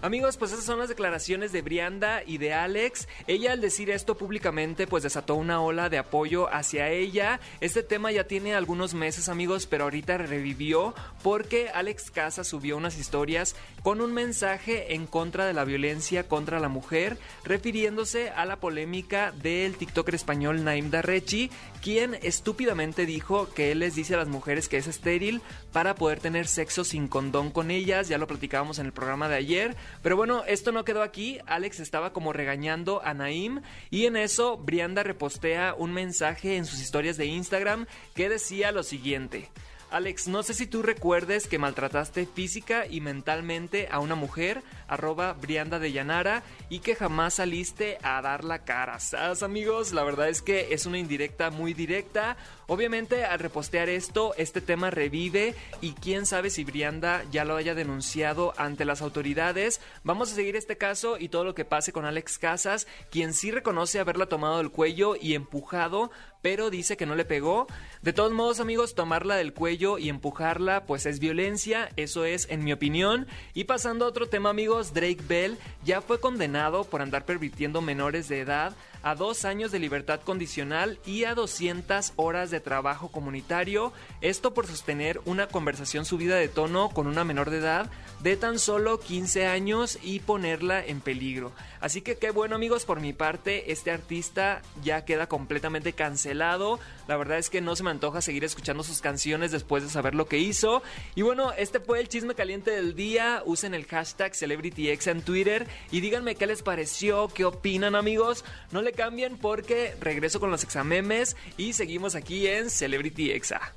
Amigos, 0.00 0.36
pues 0.36 0.52
esas 0.52 0.64
son 0.64 0.78
las 0.78 0.88
declaraciones 0.88 1.50
de 1.50 1.60
Brianda 1.60 2.22
y 2.24 2.38
de 2.38 2.54
Alex. 2.54 3.08
Ella 3.26 3.50
al 3.50 3.60
decir 3.60 3.90
esto 3.90 4.16
públicamente 4.16 4.86
pues 4.86 5.02
desató 5.02 5.34
una 5.34 5.60
ola 5.60 5.88
de 5.88 5.98
apoyo 5.98 6.48
hacia 6.54 6.88
ella. 6.88 7.40
Este 7.60 7.82
tema 7.82 8.12
ya 8.12 8.22
tiene 8.22 8.54
algunos 8.54 8.94
meses 8.94 9.28
amigos, 9.28 9.66
pero 9.66 9.84
ahorita 9.84 10.16
revivió 10.18 10.94
porque 11.24 11.68
Alex 11.70 12.12
Casa 12.12 12.44
subió 12.44 12.76
unas 12.76 12.96
historias 12.96 13.56
con 13.82 14.00
un 14.00 14.14
mensaje 14.14 14.94
en 14.94 15.08
contra 15.08 15.46
de 15.46 15.52
la 15.52 15.64
violencia 15.64 16.28
contra 16.28 16.60
la 16.60 16.68
mujer, 16.68 17.18
refiriéndose 17.42 18.30
a 18.30 18.44
la 18.44 18.60
polémica 18.60 19.32
del 19.32 19.76
TikToker 19.76 20.14
español 20.14 20.62
Naim 20.62 20.90
Darrechi, 20.90 21.50
quien 21.82 22.14
estúpidamente 22.22 23.06
dijo 23.06 23.52
que 23.52 23.72
él 23.72 23.80
les 23.80 23.94
dice 23.94 24.14
a 24.14 24.18
las 24.18 24.28
mujeres 24.28 24.68
que 24.68 24.76
es 24.76 24.86
estéril 24.86 25.40
para 25.72 25.94
poder 25.94 26.20
tener 26.20 26.46
sexo 26.46 26.84
sin 26.84 27.08
condón 27.08 27.50
con 27.50 27.70
ellas. 27.70 28.08
Ya 28.08 28.18
lo 28.18 28.26
platicábamos 28.26 28.78
en 28.78 28.86
el 28.86 28.92
programa 28.92 29.28
de 29.28 29.36
ayer. 29.36 29.76
Pero 30.02 30.16
bueno, 30.16 30.44
esto 30.46 30.72
no 30.72 30.84
quedó 30.84 31.02
aquí. 31.02 31.38
Alex 31.46 31.80
estaba 31.80 32.12
como 32.12 32.32
regañando 32.32 33.02
a 33.04 33.14
Naim 33.14 33.62
y 33.90 34.06
en 34.06 34.16
eso 34.16 34.56
Brianda 34.56 35.02
repostea 35.02 35.74
un 35.76 35.92
mensaje 35.92 36.56
en 36.56 36.66
sus 36.66 36.80
historias 36.80 37.16
de 37.16 37.26
Instagram 37.26 37.86
que 38.14 38.28
decía 38.28 38.72
lo 38.72 38.82
siguiente. 38.82 39.48
Alex, 39.90 40.28
no 40.28 40.42
sé 40.42 40.52
si 40.52 40.66
tú 40.66 40.82
recuerdes 40.82 41.46
que 41.46 41.58
maltrataste 41.58 42.26
física 42.26 42.86
y 42.86 43.00
mentalmente 43.00 43.88
a 43.90 44.00
una 44.00 44.14
mujer, 44.14 44.62
arroba 44.86 45.32
Brianda 45.32 45.78
de 45.78 45.92
Llanara, 45.92 46.42
y 46.68 46.80
que 46.80 46.94
jamás 46.94 47.34
saliste 47.34 47.96
a 48.02 48.20
dar 48.20 48.44
la 48.44 48.64
cara. 48.64 49.00
¿Sabes, 49.00 49.42
amigos? 49.42 49.92
La 49.92 50.04
verdad 50.04 50.28
es 50.28 50.42
que 50.42 50.74
es 50.74 50.84
una 50.84 50.98
indirecta 50.98 51.50
muy 51.50 51.72
directa. 51.72 52.36
Obviamente, 52.70 53.24
al 53.24 53.38
repostear 53.38 53.88
esto, 53.88 54.34
este 54.36 54.60
tema 54.60 54.90
revive 54.90 55.54
y 55.80 55.92
quién 55.94 56.26
sabe 56.26 56.50
si 56.50 56.64
Brianda 56.64 57.24
ya 57.30 57.46
lo 57.46 57.56
haya 57.56 57.74
denunciado 57.74 58.52
ante 58.58 58.84
las 58.84 59.00
autoridades. 59.00 59.80
Vamos 60.04 60.30
a 60.30 60.34
seguir 60.34 60.54
este 60.54 60.76
caso 60.76 61.16
y 61.18 61.30
todo 61.30 61.44
lo 61.44 61.54
que 61.54 61.64
pase 61.64 61.92
con 61.92 62.04
Alex 62.04 62.38
Casas, 62.38 62.86
quien 63.10 63.32
sí 63.32 63.50
reconoce 63.50 64.00
haberla 64.00 64.26
tomado 64.26 64.58
del 64.58 64.70
cuello 64.70 65.16
y 65.18 65.32
empujado, 65.32 66.10
pero 66.42 66.68
dice 66.68 66.98
que 66.98 67.06
no 67.06 67.14
le 67.14 67.24
pegó. 67.24 67.68
De 68.02 68.12
todos 68.12 68.32
modos, 68.32 68.60
amigos, 68.60 68.94
tomarla 68.94 69.36
del 69.36 69.54
cuello 69.54 69.96
y 69.96 70.10
empujarla, 70.10 70.84
pues 70.84 71.06
es 71.06 71.20
violencia, 71.20 71.88
eso 71.96 72.26
es 72.26 72.50
en 72.50 72.64
mi 72.64 72.74
opinión. 72.74 73.26
Y 73.54 73.64
pasando 73.64 74.04
a 74.04 74.08
otro 74.08 74.28
tema, 74.28 74.50
amigos, 74.50 74.92
Drake 74.92 75.22
Bell 75.26 75.56
ya 75.86 76.02
fue 76.02 76.20
condenado 76.20 76.84
por 76.84 77.00
andar 77.00 77.24
permitiendo 77.24 77.80
menores 77.80 78.28
de 78.28 78.40
edad 78.40 78.76
a 79.02 79.14
dos 79.14 79.44
años 79.44 79.70
de 79.70 79.78
libertad 79.78 80.20
condicional 80.20 80.98
y 81.06 81.24
a 81.24 81.34
200 81.34 82.12
horas 82.16 82.50
de 82.50 82.60
trabajo 82.60 83.08
comunitario, 83.08 83.92
esto 84.20 84.54
por 84.54 84.66
sostener 84.66 85.20
una 85.24 85.46
conversación 85.46 86.04
subida 86.04 86.36
de 86.36 86.48
tono 86.48 86.88
con 86.90 87.06
una 87.06 87.24
menor 87.24 87.50
de 87.50 87.58
edad 87.58 87.90
de 88.20 88.36
tan 88.36 88.58
solo 88.58 89.00
15 89.00 89.46
años 89.46 89.98
y 90.02 90.20
ponerla 90.20 90.84
en 90.84 91.00
peligro. 91.00 91.52
Así 91.80 92.02
que 92.02 92.16
qué 92.16 92.30
bueno 92.30 92.56
amigos, 92.56 92.84
por 92.84 93.00
mi 93.00 93.12
parte 93.12 93.70
este 93.70 93.90
artista 93.90 94.62
ya 94.82 95.04
queda 95.04 95.28
completamente 95.28 95.92
cancelado. 95.92 96.80
La 97.06 97.16
verdad 97.16 97.38
es 97.38 97.50
que 97.50 97.60
no 97.60 97.76
se 97.76 97.84
me 97.84 97.90
antoja 97.90 98.20
seguir 98.20 98.44
escuchando 98.44 98.82
sus 98.82 99.00
canciones 99.00 99.52
después 99.52 99.82
de 99.82 99.88
saber 99.88 100.14
lo 100.14 100.26
que 100.26 100.38
hizo. 100.38 100.82
Y 101.14 101.22
bueno, 101.22 101.52
este 101.52 101.80
fue 101.80 102.00
el 102.00 102.08
chisme 102.08 102.34
caliente 102.34 102.70
del 102.72 102.94
día. 102.94 103.42
Usen 103.44 103.74
el 103.74 103.86
hashtag 103.86 104.34
CelebrityX 104.34 105.06
en 105.06 105.22
Twitter 105.22 105.66
y 105.90 106.00
díganme 106.00 106.34
qué 106.34 106.46
les 106.46 106.62
pareció, 106.62 107.28
qué 107.28 107.44
opinan 107.44 107.94
amigos. 107.94 108.44
No 108.72 108.82
le 108.82 108.92
cambien 108.92 109.38
porque 109.38 109.94
regreso 110.00 110.40
con 110.40 110.50
los 110.50 110.64
examemes 110.64 111.36
y 111.56 111.74
seguimos 111.74 112.14
aquí 112.14 112.46
en 112.48 112.70
Celebrity 112.70 113.30
Exa. 113.30 113.72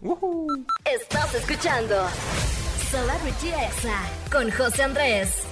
Estás 0.85 1.35
escuchando 1.35 2.07
Celebrity 2.91 3.47
Exa 3.47 4.03
con 4.29 4.51
José 4.51 4.83
Andrés. 4.83 5.47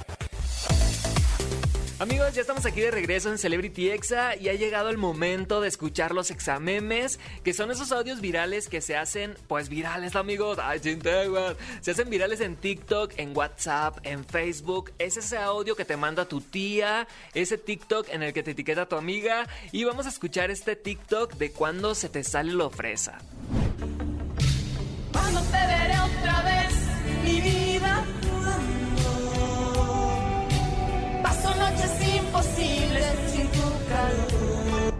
Amigos, 1.98 2.34
ya 2.34 2.42
estamos 2.42 2.66
aquí 2.66 2.82
de 2.82 2.90
regreso 2.90 3.30
en 3.30 3.38
Celebrity 3.38 3.88
Exa 3.88 4.36
y 4.36 4.50
ha 4.50 4.52
llegado 4.52 4.90
el 4.90 4.98
momento 4.98 5.62
de 5.62 5.68
escuchar 5.68 6.12
los 6.12 6.30
examemes, 6.30 7.18
que 7.42 7.54
son 7.54 7.70
esos 7.70 7.92
audios 7.92 8.20
virales 8.20 8.68
que 8.68 8.82
se 8.82 8.94
hacen, 8.94 9.38
pues 9.48 9.70
virales 9.70 10.16
amigos, 10.16 10.58
ay 10.62 10.80
chinteguas, 10.80 11.56
se 11.80 11.92
hacen 11.92 12.10
virales 12.10 12.42
en 12.42 12.56
TikTok, 12.56 13.14
en 13.16 13.34
WhatsApp, 13.34 14.00
en 14.02 14.26
Facebook, 14.26 14.92
es 14.98 15.16
ese 15.16 15.38
audio 15.38 15.74
que 15.76 15.86
te 15.86 15.96
manda 15.96 16.26
tu 16.26 16.42
tía, 16.42 17.08
ese 17.32 17.56
TikTok 17.56 18.10
en 18.10 18.22
el 18.22 18.34
que 18.34 18.42
te 18.42 18.50
etiqueta 18.50 18.86
tu 18.86 18.96
amiga. 18.96 19.46
Y 19.72 19.84
vamos 19.84 20.04
a 20.04 20.10
escuchar 20.10 20.50
este 20.50 20.76
TikTok 20.76 21.36
de 21.36 21.52
cuando 21.52 21.94
se 21.94 22.10
te 22.10 22.22
sale 22.22 22.52
lo 22.52 22.68
fresa. 22.68 23.16
Cuando 25.10 25.40
te 25.40 25.66
veré 25.66 25.94
otra 25.98 26.42
vez, 26.42 26.79
mi 27.30 27.40
vida. 27.40 28.04
Paso 31.22 31.54
noches 31.54 31.92
imposibles 32.16 33.14
sin 33.32 33.46
tu 33.48 33.66
calor. 33.88 34.94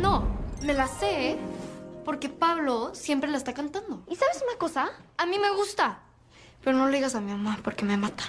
No, 0.00 0.26
me 0.62 0.74
la 0.74 0.86
sé, 0.86 1.30
¿eh? 1.30 1.38
porque 2.04 2.28
Pablo 2.28 2.92
siempre 2.94 3.30
la 3.30 3.36
está 3.36 3.54
cantando. 3.54 4.02
¿Y 4.08 4.16
sabes 4.16 4.42
una 4.46 4.58
cosa? 4.58 4.90
A 5.16 5.26
mí 5.26 5.38
me 5.38 5.50
gusta, 5.50 6.00
pero 6.64 6.76
no 6.76 6.88
le 6.88 6.96
digas 6.96 7.14
a 7.14 7.20
mi 7.20 7.32
mamá 7.32 7.58
porque 7.62 7.84
me 7.84 7.96
mata. 7.96 8.24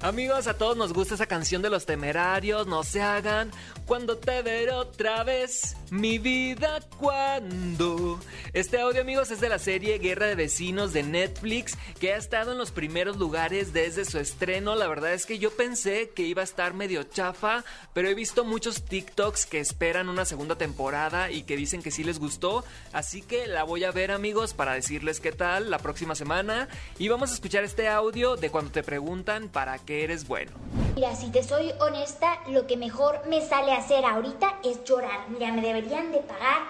Amigos, 0.00 0.46
a 0.46 0.54
todos 0.54 0.76
nos 0.76 0.92
gusta 0.92 1.14
esa 1.14 1.26
canción 1.26 1.60
de 1.60 1.70
los 1.70 1.84
temerarios, 1.84 2.68
no 2.68 2.84
se 2.84 3.02
hagan. 3.02 3.50
Cuando 3.84 4.16
te 4.16 4.42
veré 4.42 4.72
otra 4.72 5.24
vez, 5.24 5.76
mi 5.90 6.18
vida, 6.18 6.80
cuando. 6.98 8.18
Este 8.52 8.80
audio, 8.80 9.00
amigos, 9.00 9.30
es 9.30 9.40
de 9.40 9.48
la 9.48 9.58
serie 9.58 9.98
Guerra 9.98 10.26
de 10.26 10.34
Vecinos 10.34 10.92
de 10.92 11.02
Netflix, 11.02 11.76
que 12.00 12.12
ha 12.12 12.16
estado 12.16 12.52
en 12.52 12.58
los 12.58 12.70
primeros 12.70 13.16
lugares 13.16 13.72
desde 13.72 14.04
su 14.04 14.18
estreno. 14.18 14.74
La 14.74 14.88
verdad 14.88 15.14
es 15.14 15.26
que 15.26 15.38
yo 15.38 15.50
pensé 15.50 16.10
que 16.10 16.22
iba 16.22 16.42
a 16.42 16.44
estar 16.44 16.74
medio 16.74 17.02
chafa, 17.04 17.64
pero 17.92 18.08
he 18.08 18.14
visto 18.14 18.44
muchos 18.44 18.82
TikToks 18.82 19.46
que 19.46 19.60
esperan 19.60 20.08
una 20.08 20.24
segunda 20.24 20.56
temporada 20.56 21.30
y 21.30 21.42
que 21.42 21.56
dicen 21.56 21.82
que 21.82 21.90
sí 21.90 22.04
les 22.04 22.18
gustó. 22.18 22.64
Así 22.92 23.22
que 23.22 23.46
la 23.46 23.64
voy 23.64 23.84
a 23.84 23.90
ver, 23.90 24.10
amigos, 24.10 24.54
para 24.54 24.72
decirles 24.72 25.20
qué 25.20 25.32
tal 25.32 25.70
la 25.70 25.78
próxima 25.78 26.14
semana. 26.14 26.68
Y 26.98 27.08
vamos 27.08 27.30
a 27.30 27.34
escuchar 27.34 27.64
este 27.64 27.88
audio 27.88 28.36
de 28.36 28.50
cuando 28.50 28.70
te 28.70 28.82
preguntan 28.82 29.48
para 29.48 29.78
qué 29.78 30.04
eres 30.04 30.26
bueno. 30.26 30.52
Mira, 30.94 31.14
si 31.14 31.30
te 31.30 31.44
soy 31.44 31.72
honesta, 31.78 32.40
lo 32.48 32.66
que 32.66 32.76
mejor 32.76 33.20
me 33.28 33.40
sale 33.40 33.72
hacer 33.72 34.04
ahorita 34.04 34.58
es 34.64 34.82
llorar. 34.84 35.28
Mira, 35.30 35.52
me 35.52 35.62
deberían 35.80 36.12
de 36.12 36.18
pagar 36.20 36.62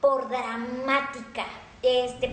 por 0.00 0.28
dramática. 0.28 1.46
Este, 1.82 2.32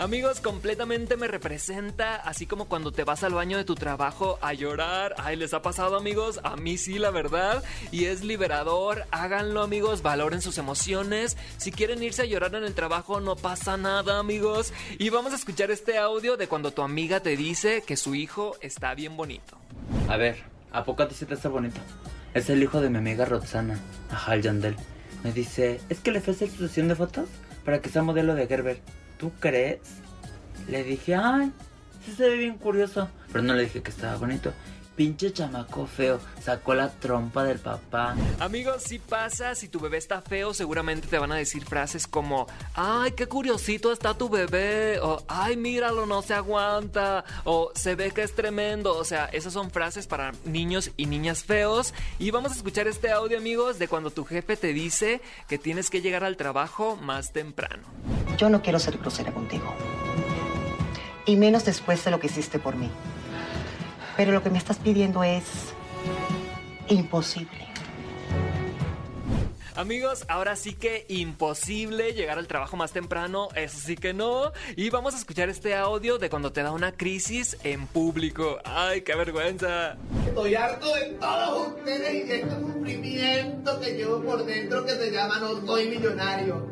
Amigos, 0.00 0.40
completamente 0.40 1.16
me 1.16 1.28
representa, 1.28 2.16
así 2.16 2.46
como 2.46 2.66
cuando 2.66 2.90
te 2.90 3.04
vas 3.04 3.22
al 3.22 3.34
baño 3.34 3.56
de 3.56 3.64
tu 3.64 3.76
trabajo 3.76 4.38
a 4.42 4.54
llorar. 4.54 5.14
Ay, 5.18 5.36
¿les 5.36 5.54
ha 5.54 5.62
pasado, 5.62 5.96
amigos? 5.96 6.40
A 6.42 6.56
mí 6.56 6.78
sí, 6.78 6.98
la 6.98 7.10
verdad. 7.10 7.62
Y 7.92 8.06
es 8.06 8.24
liberador. 8.24 9.04
Háganlo, 9.12 9.62
amigos. 9.62 10.02
Valoren 10.02 10.40
sus 10.40 10.58
emociones. 10.58 11.36
Si 11.58 11.70
quieren 11.70 12.02
irse 12.02 12.22
a 12.22 12.26
llorar 12.26 12.54
en 12.56 12.64
el 12.64 12.74
trabajo, 12.74 13.20
no 13.20 13.36
pasa 13.36 13.76
nada, 13.76 14.18
amigos. 14.18 14.72
Y 14.98 15.10
vamos 15.10 15.32
a 15.32 15.36
escuchar 15.36 15.70
este 15.70 15.98
audio 15.98 16.36
de 16.36 16.48
cuando 16.48 16.72
tu 16.72 16.82
amiga 16.82 17.20
te 17.20 17.36
dice 17.36 17.82
que 17.82 17.96
su 17.96 18.16
hijo 18.16 18.56
está 18.60 18.94
bien 18.94 19.16
bonito. 19.16 19.58
A 20.08 20.16
ver, 20.16 20.42
¿a 20.72 20.84
poco 20.84 21.04
a 21.04 21.08
ti 21.08 21.14
se 21.14 21.26
te 21.26 21.34
está 21.34 21.48
bonito? 21.48 21.80
Es 22.34 22.50
el 22.50 22.62
hijo 22.62 22.80
de 22.80 22.90
mi 22.90 22.98
amiga 22.98 23.24
Roxana, 23.24 23.80
ajá, 24.10 24.34
el 24.34 24.42
Yandel. 24.42 24.76
Me 25.28 25.34
dice, 25.34 25.78
¿es 25.90 26.00
que 26.00 26.10
le 26.10 26.20
ofrece 26.20 26.46
su 26.48 26.66
sesión 26.66 26.88
de 26.88 26.94
fotos? 26.94 27.28
Para 27.62 27.82
que 27.82 27.90
sea 27.90 28.02
modelo 28.02 28.34
de 28.34 28.46
Gerber. 28.46 28.80
¿Tú 29.18 29.30
crees? 29.38 29.80
Le 30.70 30.82
dije, 30.82 31.16
ay, 31.16 31.52
sí 32.02 32.12
se 32.12 32.30
ve 32.30 32.38
bien 32.38 32.56
curioso. 32.56 33.10
Pero 33.30 33.44
no 33.44 33.52
le 33.52 33.64
dije 33.64 33.82
que 33.82 33.90
estaba 33.90 34.16
bonito. 34.16 34.54
Pinche 34.98 35.32
chamaco 35.32 35.86
feo, 35.86 36.18
sacó 36.42 36.74
la 36.74 36.90
trompa 36.90 37.44
del 37.44 37.60
papá. 37.60 38.16
Amigos, 38.40 38.82
si 38.82 38.98
pasa, 38.98 39.54
si 39.54 39.68
tu 39.68 39.78
bebé 39.78 39.96
está 39.96 40.20
feo, 40.20 40.52
seguramente 40.52 41.06
te 41.06 41.20
van 41.20 41.30
a 41.30 41.36
decir 41.36 41.64
frases 41.64 42.08
como, 42.08 42.48
ay, 42.74 43.12
qué 43.12 43.28
curiosito 43.28 43.92
está 43.92 44.14
tu 44.14 44.28
bebé, 44.28 44.98
o 45.00 45.22
ay, 45.28 45.56
míralo, 45.56 46.04
no 46.04 46.20
se 46.22 46.34
aguanta, 46.34 47.24
o 47.44 47.70
se 47.76 47.94
ve 47.94 48.10
que 48.10 48.24
es 48.24 48.34
tremendo. 48.34 48.96
O 48.96 49.04
sea, 49.04 49.26
esas 49.26 49.52
son 49.52 49.70
frases 49.70 50.08
para 50.08 50.32
niños 50.44 50.90
y 50.96 51.06
niñas 51.06 51.44
feos. 51.44 51.94
Y 52.18 52.32
vamos 52.32 52.50
a 52.50 52.56
escuchar 52.56 52.88
este 52.88 53.12
audio, 53.12 53.38
amigos, 53.38 53.78
de 53.78 53.86
cuando 53.86 54.10
tu 54.10 54.24
jefe 54.24 54.56
te 54.56 54.72
dice 54.72 55.20
que 55.46 55.58
tienes 55.58 55.90
que 55.90 56.00
llegar 56.00 56.24
al 56.24 56.36
trabajo 56.36 56.96
más 56.96 57.32
temprano. 57.32 57.84
Yo 58.36 58.50
no 58.50 58.62
quiero 58.62 58.80
ser 58.80 58.98
grosera 58.98 59.30
contigo. 59.30 59.72
Y 61.24 61.36
menos 61.36 61.64
después 61.64 62.04
de 62.04 62.10
lo 62.10 62.18
que 62.18 62.26
hiciste 62.26 62.58
por 62.58 62.74
mí. 62.74 62.90
Pero 64.18 64.32
lo 64.32 64.42
que 64.42 64.50
me 64.50 64.58
estás 64.58 64.78
pidiendo 64.78 65.22
es 65.22 65.44
imposible. 66.88 67.68
Amigos, 69.76 70.24
ahora 70.26 70.56
sí 70.56 70.74
que 70.74 71.06
imposible 71.08 72.14
llegar 72.14 72.36
al 72.36 72.48
trabajo 72.48 72.76
más 72.76 72.90
temprano, 72.90 73.46
eso 73.54 73.78
sí 73.78 73.94
que 73.94 74.12
no. 74.12 74.50
Y 74.74 74.90
vamos 74.90 75.14
a 75.14 75.18
escuchar 75.18 75.48
este 75.50 75.76
audio 75.76 76.18
de 76.18 76.30
cuando 76.30 76.50
te 76.50 76.64
da 76.64 76.72
una 76.72 76.90
crisis 76.90 77.56
en 77.62 77.86
público. 77.86 78.58
¡Ay, 78.64 79.02
qué 79.02 79.14
vergüenza! 79.14 79.96
Estoy 80.26 80.56
harto 80.56 80.92
de 80.96 81.10
todos 81.20 81.68
ustedes 81.76 82.14
y 82.14 82.26
de 82.26 82.40
este 82.40 82.50
sufrimiento 82.50 83.80
que 83.80 83.92
llevo 83.92 84.20
por 84.20 84.44
dentro 84.44 84.84
que 84.84 84.96
se 84.96 85.12
llama 85.12 85.38
No 85.38 85.64
Soy 85.64 85.90
Millonario. 85.90 86.66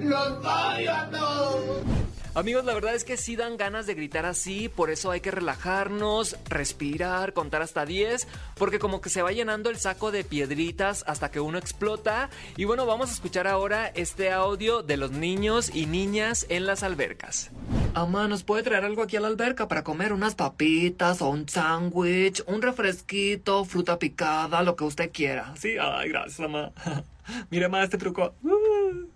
¡Los 0.00 0.32
odio 0.46 0.94
a 0.94 1.10
todos! 1.10 2.03
Amigos, 2.36 2.64
la 2.64 2.74
verdad 2.74 2.96
es 2.96 3.04
que 3.04 3.16
sí 3.16 3.36
dan 3.36 3.56
ganas 3.56 3.86
de 3.86 3.94
gritar 3.94 4.26
así, 4.26 4.68
por 4.68 4.90
eso 4.90 5.12
hay 5.12 5.20
que 5.20 5.30
relajarnos, 5.30 6.36
respirar, 6.46 7.32
contar 7.32 7.62
hasta 7.62 7.86
10, 7.86 8.26
porque 8.56 8.80
como 8.80 9.00
que 9.00 9.08
se 9.08 9.22
va 9.22 9.30
llenando 9.30 9.70
el 9.70 9.76
saco 9.76 10.10
de 10.10 10.24
piedritas 10.24 11.04
hasta 11.06 11.30
que 11.30 11.38
uno 11.38 11.58
explota. 11.58 12.30
Y 12.56 12.64
bueno, 12.64 12.86
vamos 12.86 13.10
a 13.10 13.12
escuchar 13.12 13.46
ahora 13.46 13.86
este 13.86 14.32
audio 14.32 14.82
de 14.82 14.96
los 14.96 15.12
niños 15.12 15.70
y 15.72 15.86
niñas 15.86 16.44
en 16.48 16.66
las 16.66 16.82
albercas. 16.82 17.52
Amá, 17.94 18.26
¿nos 18.26 18.42
puede 18.42 18.64
traer 18.64 18.84
algo 18.84 19.02
aquí 19.02 19.16
a 19.16 19.20
la 19.20 19.28
alberca 19.28 19.68
para 19.68 19.84
comer? 19.84 20.12
Unas 20.12 20.34
papitas 20.34 21.22
o 21.22 21.28
un 21.28 21.48
sándwich, 21.48 22.42
un 22.48 22.62
refresquito, 22.62 23.64
fruta 23.64 24.00
picada, 24.00 24.64
lo 24.64 24.74
que 24.74 24.82
usted 24.82 25.12
quiera. 25.12 25.54
Sí, 25.56 25.76
ay, 25.80 26.08
gracias, 26.08 26.40
mamá. 26.40 26.72
Mire 27.50 27.68
más 27.68 27.84
este 27.84 27.98
truco. 27.98 28.34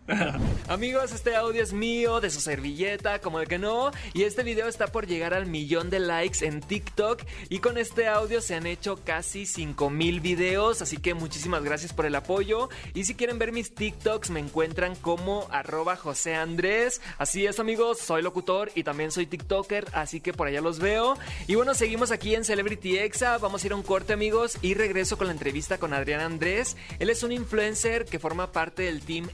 Amigos, 0.68 1.12
este 1.12 1.36
audio 1.36 1.62
es 1.62 1.72
mío, 1.72 2.20
de 2.20 2.30
su 2.30 2.40
servilleta, 2.40 3.20
como 3.20 3.40
de 3.40 3.46
que 3.46 3.58
no. 3.58 3.90
Y 4.14 4.22
este 4.22 4.42
video 4.42 4.66
está 4.66 4.86
por 4.86 5.06
llegar 5.06 5.34
al 5.34 5.46
millón 5.46 5.90
de 5.90 6.00
likes 6.00 6.44
en 6.46 6.60
TikTok. 6.60 7.22
Y 7.50 7.58
con 7.58 7.76
este 7.76 8.08
audio 8.08 8.40
se 8.40 8.54
han 8.54 8.66
hecho 8.66 8.96
casi 9.04 9.44
5 9.44 9.90
mil 9.90 10.20
videos. 10.20 10.80
Así 10.80 10.96
que 10.96 11.14
muchísimas 11.14 11.62
gracias 11.62 11.92
por 11.92 12.06
el 12.06 12.14
apoyo. 12.14 12.70
Y 12.94 13.04
si 13.04 13.14
quieren 13.14 13.38
ver 13.38 13.52
mis 13.52 13.74
TikToks, 13.74 14.30
me 14.30 14.40
encuentran 14.40 14.96
como 14.96 15.46
arroba 15.50 15.96
José 15.96 16.34
Andrés. 16.34 17.02
Así 17.18 17.44
es, 17.44 17.60
amigos, 17.60 17.98
soy 17.98 18.22
locutor 18.22 18.70
y 18.74 18.84
también 18.84 19.10
soy 19.10 19.26
TikToker. 19.26 19.88
Así 19.92 20.20
que 20.20 20.32
por 20.32 20.46
allá 20.46 20.62
los 20.62 20.78
veo. 20.78 21.18
Y 21.46 21.54
bueno, 21.54 21.74
seguimos 21.74 22.12
aquí 22.12 22.34
en 22.34 22.44
Celebrity 22.44 22.98
Exa. 22.98 23.36
Vamos 23.38 23.62
a 23.62 23.66
ir 23.66 23.72
a 23.72 23.76
un 23.76 23.82
corte, 23.82 24.14
amigos. 24.14 24.56
Y 24.62 24.72
regreso 24.72 25.18
con 25.18 25.26
la 25.26 25.34
entrevista 25.34 25.76
con 25.76 25.92
Adrián 25.92 26.20
Andrés. 26.20 26.76
Él 26.98 27.10
es 27.10 27.22
un 27.22 27.32
influencer 27.32 28.06
que 28.06 28.18
forma 28.18 28.52
parte 28.52 28.84
del 28.84 29.02
team 29.02 29.28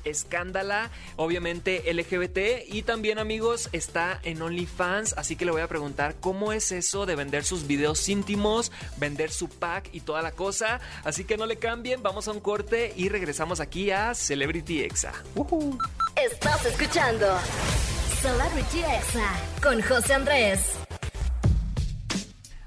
Obviamente 1.16 1.92
LGBT 1.92 2.72
y 2.72 2.82
también 2.82 3.18
amigos 3.18 3.68
está 3.72 4.20
en 4.22 4.42
OnlyFans, 4.42 5.14
así 5.16 5.36
que 5.36 5.44
le 5.44 5.52
voy 5.52 5.62
a 5.62 5.68
preguntar 5.68 6.16
cómo 6.20 6.52
es 6.52 6.72
eso 6.72 7.06
de 7.06 7.16
vender 7.16 7.44
sus 7.44 7.66
videos 7.66 8.08
íntimos, 8.08 8.72
vender 8.96 9.30
su 9.30 9.48
pack 9.48 9.90
y 9.92 10.00
toda 10.00 10.22
la 10.22 10.32
cosa, 10.32 10.80
así 11.04 11.24
que 11.24 11.36
no 11.36 11.46
le 11.46 11.56
cambien, 11.56 12.02
vamos 12.02 12.28
a 12.28 12.32
un 12.32 12.40
corte 12.40 12.92
y 12.96 13.08
regresamos 13.08 13.60
aquí 13.60 13.90
a 13.90 14.14
Celebrity 14.14 14.82
Exa. 14.82 15.12
Estás 16.16 16.64
escuchando 16.66 17.26
Celebrity 18.20 18.80
Exa 18.80 19.32
con 19.62 19.82
José 19.82 20.14
Andrés. 20.14 20.78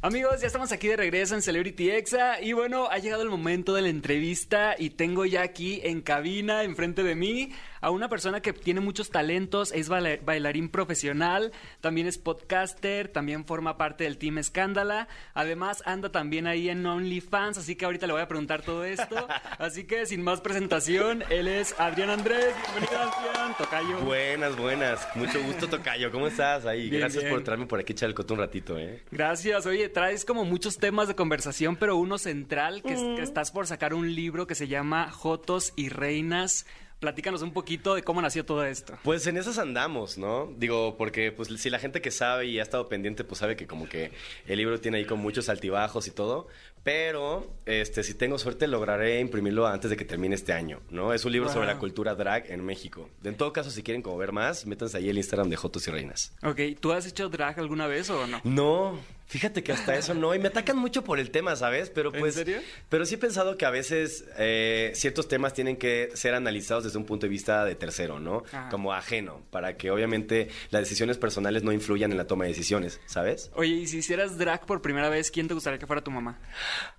Amigos, 0.03 0.39
ya 0.41 0.47
estamos 0.47 0.71
aquí 0.71 0.87
de 0.87 0.95
regreso 0.95 1.33
en 1.33 1.41
Celebrity 1.41 1.89
Exa 1.89 2.39
y 2.39 2.53
bueno, 2.53 2.87
ha 2.89 2.99
llegado 2.99 3.23
el 3.23 3.29
momento 3.29 3.73
de 3.73 3.81
la 3.81 3.89
entrevista 3.89 4.75
y 4.77 4.91
tengo 4.91 5.25
ya 5.25 5.41
aquí 5.41 5.81
en 5.83 6.01
cabina, 6.01 6.63
enfrente 6.63 7.01
de 7.01 7.15
mí, 7.15 7.51
a 7.81 7.89
una 7.89 8.09
persona 8.09 8.41
que 8.41 8.53
tiene 8.53 8.79
muchos 8.81 9.09
talentos, 9.09 9.71
es 9.71 9.89
baila- 9.89 10.19
bailarín 10.23 10.69
profesional, 10.69 11.51
también 11.81 12.07
es 12.07 12.17
podcaster, 12.17 13.07
también 13.09 13.45
forma 13.45 13.77
parte 13.77 14.03
del 14.05 14.17
Team 14.17 14.37
Escándala, 14.37 15.07
además 15.33 15.83
anda 15.85 16.11
también 16.11 16.47
ahí 16.47 16.69
en 16.69 16.85
OnlyFans, 16.85 17.57
así 17.57 17.75
que 17.75 17.85
ahorita 17.85 18.07
le 18.07 18.13
voy 18.13 18.21
a 18.21 18.27
preguntar 18.27 18.61
todo 18.61 18.83
esto. 18.83 19.27
Así 19.59 19.85
que 19.85 20.05
sin 20.05 20.23
más 20.23 20.41
presentación, 20.41 21.23
él 21.29 21.47
es 21.47 21.75
Adrián 21.79 22.09
Andrés, 22.09 22.53
bienvenido 22.73 22.99
Adrián, 23.01 23.55
tocayo. 23.57 23.97
Buenas, 23.99 24.55
buenas. 24.55 25.07
Mucho 25.15 25.41
gusto, 25.43 25.67
Tocayo. 25.67 26.11
¿Cómo 26.11 26.27
estás 26.27 26.65
ahí? 26.65 26.89
Bien, 26.89 27.01
Gracias 27.01 27.23
bien. 27.23 27.33
por 27.35 27.43
traerme 27.43 27.65
por 27.65 27.79
aquí 27.79 27.93
echar 27.93 28.07
el 28.09 28.15
coto 28.15 28.33
un 28.33 28.39
ratito, 28.39 28.77
¿eh? 28.77 29.03
Gracias. 29.11 29.65
Oye, 29.65 29.89
traes 29.89 30.25
como 30.25 30.45
muchos 30.45 30.77
temas 30.77 31.07
de 31.07 31.15
conversación, 31.15 31.75
pero 31.75 31.95
uno 31.97 32.17
central, 32.17 32.81
que, 32.83 32.93
es- 32.93 33.01
Mm. 33.01 33.15
que 33.15 33.23
estás 33.23 33.51
por 33.51 33.67
sacar 33.67 33.93
un 33.93 34.13
libro 34.15 34.47
que 34.47 34.55
se 34.55 34.67
llama 34.67 35.11
Jotos 35.11 35.73
y 35.75 35.89
Reinas. 35.89 36.65
Platícanos 36.99 37.43
un 37.43 37.51
poquito 37.51 37.93
de 37.93 38.01
cómo 38.01 38.21
nació 38.21 38.43
todo 38.43 38.65
esto. 38.65 38.97
Pues 39.03 39.27
en 39.27 39.37
esas 39.37 39.59
andamos, 39.59 40.17
¿no? 40.17 40.51
Digo, 40.57 40.97
porque 40.97 41.31
pues 41.31 41.49
si 41.59 41.69
la 41.69 41.77
gente 41.77 42.01
que 42.01 42.09
sabe 42.09 42.47
y 42.47 42.59
ha 42.59 42.63
estado 42.63 42.89
pendiente, 42.89 43.23
pues 43.23 43.39
sabe 43.39 43.55
que 43.55 43.67
como 43.67 43.87
que 43.87 44.11
el 44.47 44.57
libro 44.57 44.79
tiene 44.79 44.97
ahí 44.97 45.05
con 45.05 45.19
muchos 45.19 45.47
altibajos 45.49 46.07
y 46.07 46.11
todo. 46.11 46.47
Pero, 46.83 47.53
este, 47.65 48.01
si 48.01 48.13
tengo 48.13 48.39
suerte, 48.39 48.65
lograré 48.65 49.19
imprimirlo 49.19 49.67
antes 49.67 49.89
de 49.89 49.97
que 49.97 50.05
termine 50.05 50.35
este 50.35 50.53
año, 50.53 50.79
¿no? 50.89 51.13
Es 51.13 51.25
un 51.25 51.33
libro 51.33 51.49
sobre 51.49 51.67
la 51.67 51.77
cultura 51.77 52.15
drag 52.15 52.49
en 52.49 52.63
México. 52.63 53.09
En 53.23 53.35
todo 53.35 53.51
caso, 53.51 53.69
si 53.69 53.83
quieren 53.83 54.01
como 54.01 54.17
ver 54.17 54.31
más, 54.31 54.65
métanse 54.65 54.97
ahí 54.97 55.09
el 55.09 55.17
Instagram 55.17 55.49
de 55.49 55.57
Jotos 55.57 55.87
y 55.87 55.91
Reinas. 55.91 56.33
Ok, 56.43 56.61
¿tú 56.79 56.93
has 56.93 57.05
hecho 57.05 57.27
drag 57.27 57.59
alguna 57.59 57.87
vez 57.87 58.09
o 58.09 58.25
no? 58.25 58.39
No, 58.45 58.99
fíjate 59.27 59.63
que 59.63 59.71
hasta 59.71 59.95
eso 59.95 60.13
no. 60.13 60.33
Y 60.33 60.39
me 60.39 60.47
atacan 60.47 60.77
mucho 60.77 61.03
por 61.03 61.19
el 61.19 61.31
tema, 61.31 61.55
¿sabes? 61.55 61.89
Pero 61.89 62.13
¿En 62.13 62.19
pues. 62.19 62.35
serio? 62.35 62.59
Pero 62.89 63.05
sí 63.05 63.15
he 63.15 63.17
pensado 63.17 63.57
que 63.57 63.65
a 63.65 63.69
veces 63.69 64.25
eh, 64.37 64.91
ciertos 64.95 65.27
temas 65.27 65.53
tienen 65.53 65.77
que 65.77 66.09
ser 66.13 66.33
analizados 66.33 66.85
desde 66.85 66.97
un 66.97 67.05
punto 67.05 67.25
de 67.25 67.29
vista 67.29 67.65
de 67.65 67.75
tercero, 67.75 68.19
¿no? 68.19 68.43
Ajá. 68.51 68.69
Como 68.69 68.93
ajeno, 68.93 69.41
para 69.51 69.77
que 69.77 69.91
obviamente 69.91 70.49
las 70.69 70.81
decisiones 70.81 71.17
personales 71.17 71.63
no 71.63 71.71
influyan 71.71 72.11
en 72.11 72.17
la 72.17 72.27
toma 72.27 72.45
de 72.45 72.49
decisiones, 72.49 72.99
¿sabes? 73.05 73.51
Oye, 73.55 73.73
y 73.73 73.87
si 73.87 73.97
hicieras 73.97 74.37
drag 74.37 74.65
por 74.65 74.81
primera 74.81 75.09
vez, 75.09 75.31
¿quién 75.31 75.47
te 75.47 75.53
gustaría 75.53 75.79
que 75.79 75.87
fuera 75.87 76.01
tu 76.01 76.11
mamá? 76.11 76.39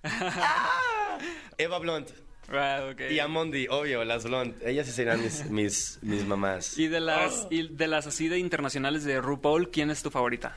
Eva 1.59 1.79
Blunt. 1.79 2.09
Ah, 2.51 2.89
ok. 2.93 3.11
Y 3.11 3.19
Amondi, 3.19 3.67
obvio, 3.69 4.05
las 4.05 4.25
Blunt. 4.25 4.57
Ellas 4.65 4.87
sí 4.87 4.93
serán 4.93 5.23
mis, 5.23 5.45
mis, 5.51 5.99
mis 6.03 6.25
mamás. 6.25 6.79
Y 6.79 6.89
de 6.89 7.01
las, 7.01 7.47
y 7.51 7.69
de 7.69 7.87
las 7.89 8.07
así 8.07 8.29
de 8.29 8.39
internacionales 8.39 9.05
de 9.05 9.21
RuPaul, 9.21 9.71
¿quién 9.71 9.91
es 9.91 10.03
tu 10.03 10.11
favorita? 10.11 10.57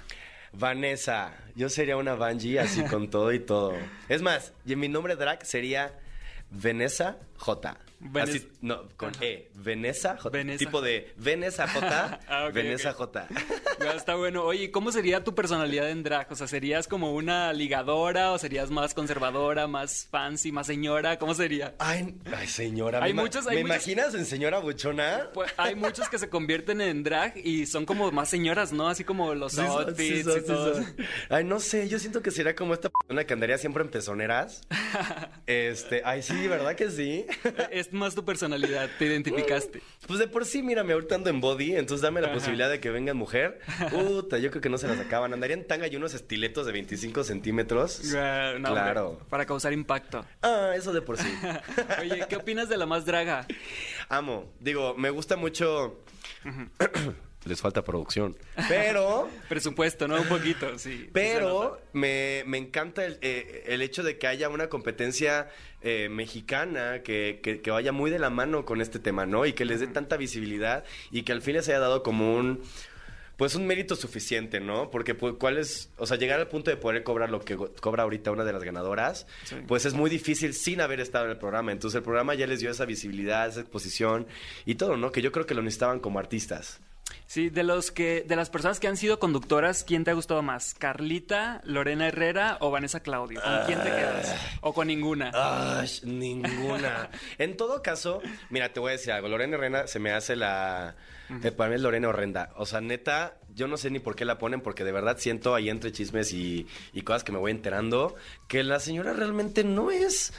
Vanessa. 0.54 1.34
Yo 1.56 1.70
sería 1.70 1.98
una 1.98 2.16
Bungie 2.16 2.60
así 2.60 2.84
con 2.84 3.10
todo 3.10 3.32
y 3.34 3.40
todo. 3.40 3.74
Es 4.10 4.22
más, 4.22 4.54
y 4.66 4.76
mi 4.76 4.90
nombre 4.90 5.16
drag 5.16 5.46
sería 5.46 5.94
Vanessa 6.50 7.18
J. 7.38 7.78
Venes- 8.04 8.30
Así, 8.36 8.48
no, 8.62 8.88
con 8.98 9.12
E. 9.22 9.50
Vanessa 9.56 10.18
J. 10.18 10.58
Tipo 10.58 10.82
de 10.82 11.14
Vanessa 11.18 11.68
J. 11.68 12.20
Ah, 12.28 12.48
ok, 12.48 12.56
Vanessa 12.56 12.92
ok. 12.92 12.98
J. 12.98 13.28
Está 13.96 14.16
bueno. 14.16 14.44
Oye, 14.44 14.64
¿y 14.66 14.70
¿cómo 14.72 14.92
sería 14.92 15.24
tu 15.24 15.36
personalidad 15.36 15.90
en 15.90 16.02
drag? 16.04 16.32
O 16.32 16.36
sea, 16.36 16.48
¿serías 16.48 16.88
como 16.88 17.14
una 17.14 17.54
ligadora 17.54 18.32
o 18.32 18.38
serías 18.38 18.72
más 18.72 18.94
conservadora, 18.94 19.68
más 19.68 20.08
fancy, 20.10 20.52
más 20.52 20.68
señora? 20.68 21.18
¿Cómo 21.20 21.34
sería? 21.36 21.76
Ay, 21.80 22.16
ay, 22.36 22.48
señora. 22.48 23.04
Hay 23.04 23.14
¿me, 23.14 23.22
muchos- 23.22 23.46
hay 23.48 23.58
¿me 23.58 23.62
muchos- 23.64 23.76
imaginas 23.88 24.14
en 24.16 24.26
señora 24.26 24.60
buchona? 24.60 25.30
Pues, 25.34 25.52
hay 25.58 25.76
muchos 25.76 26.10
que 26.10 26.18
se 26.18 26.30
convierten 26.30 26.82
en 26.82 27.04
drag 27.04 27.38
y 27.38 27.66
son 27.68 27.86
como 27.86 28.12
más 28.12 28.30
señoras, 28.30 28.72
¿no? 28.74 28.88
Así 28.88 29.04
como 29.04 29.34
los 29.36 29.54
Sí 29.54 29.62
outfits 29.62 30.26
sí 30.34 30.40
y 30.40 30.46
todo. 30.46 30.84
Ay, 31.30 31.44
no 31.44 31.60
sé, 31.60 31.88
yo 31.88 32.00
siento 32.00 32.22
que 32.22 32.32
sería 32.32 32.56
como 32.56 32.74
esta 32.74 32.90
persona 32.90 33.26
que 33.26 33.34
andaría 33.34 33.58
siempre 33.58 33.84
en 33.84 33.90
pezoneras. 33.90 34.62
Este, 35.48 36.02
ay, 36.06 36.22
sí, 36.22 36.48
¿verdad 36.48 36.76
que 36.76 36.90
sí? 36.90 37.26
Es 37.92 37.96
más 37.98 38.16
tu 38.16 38.24
personalidad, 38.24 38.90
te 38.98 39.06
identificaste. 39.06 39.82
Pues 40.08 40.18
de 40.18 40.28
por 40.28 40.46
sí, 40.46 40.64
mírame, 40.64 40.94
ahorita 40.94 41.16
ando 41.16 41.30
en 41.30 41.42
body, 41.42 41.76
entonces 41.76 42.02
dame 42.02 42.22
la 42.22 42.28
Ajá. 42.28 42.36
posibilidad 42.36 42.70
de 42.70 42.80
que 42.80 42.90
venga 42.90 43.14
mujer. 43.14 43.60
Puta, 43.92 44.38
yo 44.40 44.50
creo 44.50 44.62
que 44.62 44.70
no 44.70 44.78
se 44.78 44.88
las 44.88 44.98
acaban. 45.00 45.34
Andaría 45.34 45.56
en 45.56 45.68
tanga 45.68 45.88
y 45.88 45.96
unos 45.98 46.14
estiletos 46.14 46.66
de 46.66 46.72
25 46.72 47.24
centímetros. 47.26 48.02
Ah, 48.16 48.54
no, 48.60 48.70
hombre, 48.70 48.84
claro. 48.84 49.20
para 49.30 49.46
causar 49.46 49.74
impacto. 49.74 50.26
Ah, 50.42 50.72
eso 50.76 50.92
de 50.94 51.02
por 51.02 51.18
sí. 51.18 51.28
Oye, 52.02 52.26
¿qué 52.30 52.38
opinas 52.38 52.68
de 52.70 52.78
la 52.78 52.86
más 52.86 53.06
draga? 53.06 53.46
Amo. 54.10 54.52
Digo, 54.60 54.96
me 54.96 55.10
gusta 55.10 55.36
mucho. 55.36 56.00
Les 57.46 57.60
falta 57.60 57.84
producción. 57.84 58.36
Pero. 58.70 59.28
Presupuesto, 59.50 60.08
¿no? 60.08 60.22
Un 60.22 60.28
poquito, 60.28 60.78
sí. 60.78 61.10
Pero 61.12 61.82
me, 61.94 62.44
me 62.46 62.58
encanta 62.60 63.04
el, 63.06 63.18
eh, 63.22 63.64
el 63.68 63.82
hecho 63.82 64.04
de 64.04 64.18
que 64.20 64.28
haya 64.28 64.48
una 64.50 64.68
competencia 64.70 65.50
eh, 65.82 66.08
mexicana 66.10 67.02
que, 67.04 67.40
que- 67.42 67.62
que 67.62 67.72
vaya 67.72 67.92
muy 67.92 68.12
de 68.12 68.20
la 68.20 68.30
mano 68.30 68.64
con 68.64 68.80
este 68.82 69.00
tema, 69.00 69.26
¿no? 69.26 69.46
Y 69.48 69.54
que 69.54 69.66
les 69.66 69.80
dé 69.80 69.88
tanta 69.88 70.18
visibilidad 70.18 70.84
y 71.10 71.24
que 71.24 71.32
al 71.32 71.42
fin 71.42 71.56
les 71.56 71.68
haya 71.68 71.80
dado 71.80 72.04
como 72.04 72.36
un... 72.36 72.62
Pues 73.38 73.56
un 73.56 73.66
mérito 73.66 73.96
suficiente, 73.96 74.60
¿no? 74.60 74.92
Porque 74.92 75.16
pues, 75.16 75.34
cuál 75.40 75.58
es, 75.58 75.90
o 75.98 76.06
sea, 76.06 76.16
llegar 76.18 76.40
al 76.40 76.48
punto 76.48 76.70
de 76.70 76.78
poder 76.78 77.02
cobrar 77.02 77.32
lo 77.32 77.40
que 77.40 77.56
cobra 77.58 78.04
ahorita 78.04 78.30
una 78.30 78.44
de 78.44 78.54
las 78.54 78.64
ganadoras, 78.64 79.26
Sí. 79.46 79.56
pues 79.68 79.86
es 79.86 79.96
muy 79.96 80.12
difícil 80.12 80.54
sin 80.54 80.80
haber 80.80 81.00
estado 81.00 81.26
en 81.26 81.32
el 81.32 81.38
programa. 81.40 81.72
Entonces 81.72 81.98
el 81.98 82.04
programa 82.04 82.36
ya 82.36 82.46
les 82.46 82.60
dio 82.60 82.70
esa 82.70 82.86
visibilidad, 82.86 83.48
esa 83.48 83.62
exposición 83.62 84.28
y 84.68 84.76
todo, 84.76 84.96
¿no? 84.96 85.12
Que 85.12 85.24
yo 85.24 85.32
creo 85.32 85.48
que 85.48 85.56
lo 85.56 85.64
necesitaban 85.64 86.00
como 86.00 86.20
artistas. 86.20 86.82
Sí, 87.32 87.50
de 87.50 87.64
los 87.64 87.92
que, 87.92 88.26
de 88.28 88.36
las 88.36 88.50
personas 88.50 88.82
que 88.82 88.90
han 88.90 88.98
sido 88.98 89.18
conductoras, 89.18 89.86
¿quién 89.86 90.04
te 90.04 90.12
ha 90.12 90.14
gustado 90.14 90.42
más? 90.42 90.74
¿Carlita, 90.74 91.62
Lorena 91.64 92.10
Herrera 92.10 92.58
o 92.60 92.72
Vanessa 92.72 93.00
Claudio? 93.00 93.42
¿Con 93.42 93.66
quién 93.68 93.80
te 93.82 93.90
quedas? 93.90 94.36
¿O 94.60 94.74
con 94.74 94.88
ninguna? 94.88 95.32
Ay, 95.34 95.90
ninguna. 96.04 97.10
en 97.38 97.56
todo 97.56 97.82
caso, 97.82 98.22
mira, 98.50 98.74
te 98.74 98.82
voy 98.82 98.90
a 98.90 98.92
decir 98.94 99.14
algo. 99.14 99.30
Lorena 99.30 99.56
Herrera 99.56 99.88
se 99.88 100.00
me 100.00 100.12
hace 100.12 100.36
la... 100.36 100.98
eh, 101.42 101.52
para 101.52 101.70
mí 101.70 101.78
es 101.78 101.82
Lorena 101.82 102.10
horrenda. 102.10 102.52
O 102.58 102.66
sea, 102.66 102.82
neta, 102.82 103.38
yo 103.54 103.70
no 103.70 103.78
sé 103.78 103.90
ni 103.92 104.00
por 104.00 104.18
qué 104.18 104.26
la 104.26 104.38
ponen, 104.38 104.60
porque 104.60 104.84
de 104.84 104.92
verdad 104.92 105.16
siento 105.18 105.56
ahí 105.56 105.70
entre 105.70 105.94
chismes 105.94 106.34
y, 106.34 106.68
y 106.92 107.02
cosas 107.04 107.24
que 107.24 107.32
me 107.32 107.38
voy 107.38 107.52
enterando, 107.52 108.14
que 108.50 108.62
la 108.64 108.80
señora 108.82 109.14
realmente 109.14 109.64
no 109.64 109.90
es... 109.92 110.34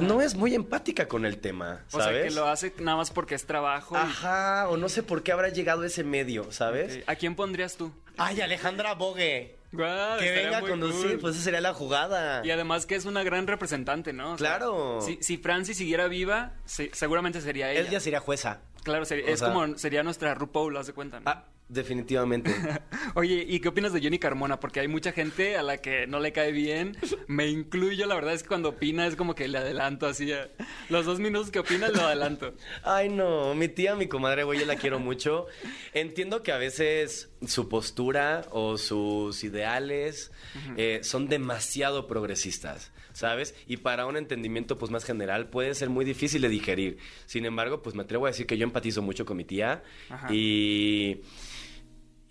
No 0.00 0.22
es 0.22 0.34
muy 0.34 0.54
empática 0.54 1.08
con 1.08 1.26
el 1.26 1.38
tema, 1.38 1.84
O 1.92 2.00
¿sabes? 2.00 2.06
sea, 2.20 2.28
que 2.28 2.34
lo 2.34 2.46
hace 2.48 2.72
nada 2.78 2.96
más 2.96 3.10
porque 3.10 3.34
es 3.34 3.44
trabajo. 3.46 3.94
y- 3.94 3.98
Ajá, 3.98 4.68
o 4.70 4.76
no 4.78 4.88
sé 4.88 5.02
por 5.02 5.22
qué 5.22 5.32
habrá 5.32 5.48
llegado 5.50 5.84
ese 5.84 6.02
medio, 6.22 6.52
¿sabes? 6.52 7.00
¿A 7.06 7.16
quién 7.16 7.34
pondrías 7.34 7.76
tú? 7.76 7.92
Ay, 8.16 8.40
Alejandra 8.40 8.94
Bogue. 8.94 9.56
Guau, 9.72 10.18
que 10.18 10.30
venga 10.30 10.58
a 10.58 10.60
conducir, 10.60 11.12
cool. 11.12 11.18
pues 11.20 11.34
esa 11.34 11.44
sería 11.44 11.60
la 11.62 11.72
jugada. 11.72 12.44
Y 12.44 12.50
además 12.50 12.84
que 12.86 12.94
es 12.94 13.06
una 13.06 13.22
gran 13.22 13.46
representante, 13.46 14.12
¿no? 14.12 14.34
O 14.34 14.38
sea, 14.38 14.58
Claro. 14.58 15.00
si, 15.00 15.18
si 15.22 15.38
Francis 15.38 15.78
siguiera 15.78 16.08
viva, 16.08 16.52
se- 16.66 16.90
seguramente 16.92 17.40
sería 17.40 17.72
ella. 17.72 17.88
Ella 17.88 18.00
sería 18.00 18.20
jueza. 18.20 18.60
Claro, 18.84 19.04
sería- 19.06 19.26
es 19.28 19.38
sea- 19.38 19.48
como 19.52 19.78
sería 19.78 20.02
nuestra 20.02 20.34
RuPaul, 20.34 20.76
haz 20.76 20.88
de 20.88 20.92
cuenta, 20.92 21.20
¿no? 21.20 21.30
Ah, 21.30 21.46
definitivamente. 21.72 22.54
Oye, 23.14 23.44
¿y 23.48 23.60
qué 23.60 23.68
opinas 23.68 23.92
de 23.92 24.00
Jenny 24.00 24.18
Carmona? 24.18 24.60
Porque 24.60 24.80
hay 24.80 24.88
mucha 24.88 25.12
gente 25.12 25.56
a 25.56 25.62
la 25.62 25.78
que 25.78 26.06
no 26.06 26.20
le 26.20 26.32
cae 26.32 26.52
bien. 26.52 26.96
Me 27.26 27.48
incluyo, 27.48 28.06
la 28.06 28.14
verdad 28.14 28.34
es 28.34 28.42
que 28.42 28.48
cuando 28.48 28.70
opina 28.70 29.06
es 29.06 29.16
como 29.16 29.34
que 29.34 29.48
le 29.48 29.58
adelanto 29.58 30.06
así. 30.06 30.32
a- 30.32 30.48
Los 30.88 31.06
dos 31.06 31.18
minutos 31.20 31.50
que 31.50 31.58
opina 31.58 31.88
lo 31.88 32.02
adelanto. 32.02 32.54
Ay, 32.84 33.08
no, 33.08 33.54
mi 33.54 33.68
tía, 33.68 33.94
mi 33.96 34.06
comadre, 34.06 34.44
güey, 34.44 34.60
yo 34.60 34.66
la 34.66 34.76
quiero 34.76 34.98
mucho. 34.98 35.46
Entiendo 35.94 36.42
que 36.42 36.52
a 36.52 36.58
veces 36.58 37.30
su 37.46 37.68
postura 37.68 38.46
o 38.50 38.78
sus 38.78 39.42
ideales 39.44 40.30
eh, 40.76 41.00
son 41.02 41.28
demasiado 41.28 42.06
progresistas, 42.06 42.92
¿sabes? 43.12 43.54
Y 43.66 43.78
para 43.78 44.06
un 44.06 44.16
entendimiento 44.16 44.78
pues 44.78 44.90
más 44.92 45.04
general 45.04 45.48
puede 45.48 45.74
ser 45.74 45.90
muy 45.90 46.04
difícil 46.04 46.42
de 46.42 46.48
digerir. 46.48 46.98
Sin 47.26 47.44
embargo, 47.44 47.82
pues 47.82 47.94
me 47.96 48.02
atrevo 48.02 48.26
a 48.26 48.30
decir 48.30 48.46
que 48.46 48.56
yo 48.58 48.64
empatizo 48.64 49.02
mucho 49.02 49.24
con 49.26 49.36
mi 49.36 49.44
tía 49.44 49.82
Ajá. 50.08 50.28
y... 50.32 51.22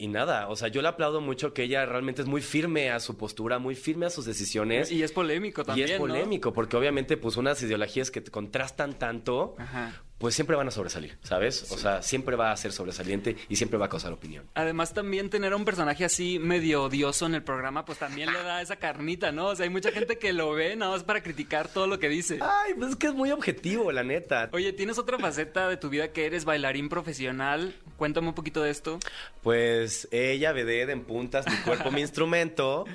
Y 0.01 0.07
nada, 0.07 0.49
o 0.49 0.55
sea, 0.55 0.67
yo 0.67 0.81
le 0.81 0.87
aplaudo 0.87 1.21
mucho 1.21 1.53
que 1.53 1.61
ella 1.61 1.85
realmente 1.85 2.23
es 2.23 2.27
muy 2.27 2.41
firme 2.41 2.89
a 2.89 2.99
su 2.99 3.17
postura, 3.17 3.59
muy 3.59 3.75
firme 3.75 4.07
a 4.07 4.09
sus 4.09 4.25
decisiones. 4.25 4.91
Y 4.91 5.03
es 5.03 5.11
polémico 5.11 5.63
también, 5.63 5.89
Y 5.89 5.91
es 5.91 5.99
¿no? 5.99 6.07
polémico, 6.07 6.53
porque 6.53 6.75
obviamente, 6.75 7.17
pues, 7.17 7.37
unas 7.37 7.61
ideologías 7.61 8.09
que 8.09 8.19
te 8.19 8.31
contrastan 8.31 8.97
tanto, 8.97 9.53
Ajá. 9.59 9.93
Pues 10.21 10.35
siempre 10.35 10.55
van 10.55 10.67
a 10.67 10.71
sobresalir, 10.71 11.17
¿sabes? 11.23 11.71
O 11.71 11.77
sea, 11.77 12.03
siempre 12.03 12.35
va 12.35 12.51
a 12.51 12.57
ser 12.57 12.71
sobresaliente 12.71 13.35
y 13.49 13.55
siempre 13.55 13.79
va 13.79 13.87
a 13.87 13.89
causar 13.89 14.13
opinión. 14.13 14.45
Además 14.53 14.93
también 14.93 15.31
tener 15.31 15.51
a 15.51 15.55
un 15.55 15.65
personaje 15.65 16.05
así 16.05 16.37
medio 16.37 16.83
odioso 16.83 17.25
en 17.25 17.33
el 17.33 17.41
programa, 17.41 17.85
pues 17.85 17.97
también 17.97 18.31
le 18.31 18.43
da 18.43 18.61
esa 18.61 18.75
carnita, 18.75 19.31
¿no? 19.31 19.47
O 19.47 19.55
sea, 19.55 19.63
hay 19.63 19.71
mucha 19.71 19.91
gente 19.91 20.19
que 20.19 20.31
lo 20.31 20.51
ve 20.51 20.75
nada 20.75 20.91
más 20.91 21.03
para 21.03 21.23
criticar 21.23 21.67
todo 21.69 21.87
lo 21.87 21.97
que 21.97 22.07
dice. 22.07 22.37
Ay, 22.39 22.75
pues 22.77 22.91
es 22.91 22.95
que 22.97 23.07
es 23.07 23.15
muy 23.15 23.31
objetivo, 23.31 23.91
la 23.91 24.03
neta. 24.03 24.47
Oye, 24.51 24.71
¿tienes 24.73 24.99
otra 24.99 25.17
faceta 25.17 25.67
de 25.67 25.77
tu 25.77 25.89
vida 25.89 26.09
que 26.09 26.27
eres 26.27 26.45
bailarín 26.45 26.87
profesional? 26.87 27.73
Cuéntame 27.97 28.27
un 28.27 28.35
poquito 28.35 28.61
de 28.61 28.69
esto. 28.69 28.99
Pues 29.41 30.07
ella, 30.11 30.51
veded 30.51 30.89
en 30.91 31.03
puntas, 31.03 31.47
mi 31.47 31.57
cuerpo, 31.57 31.89
mi 31.89 32.01
instrumento. 32.11 32.85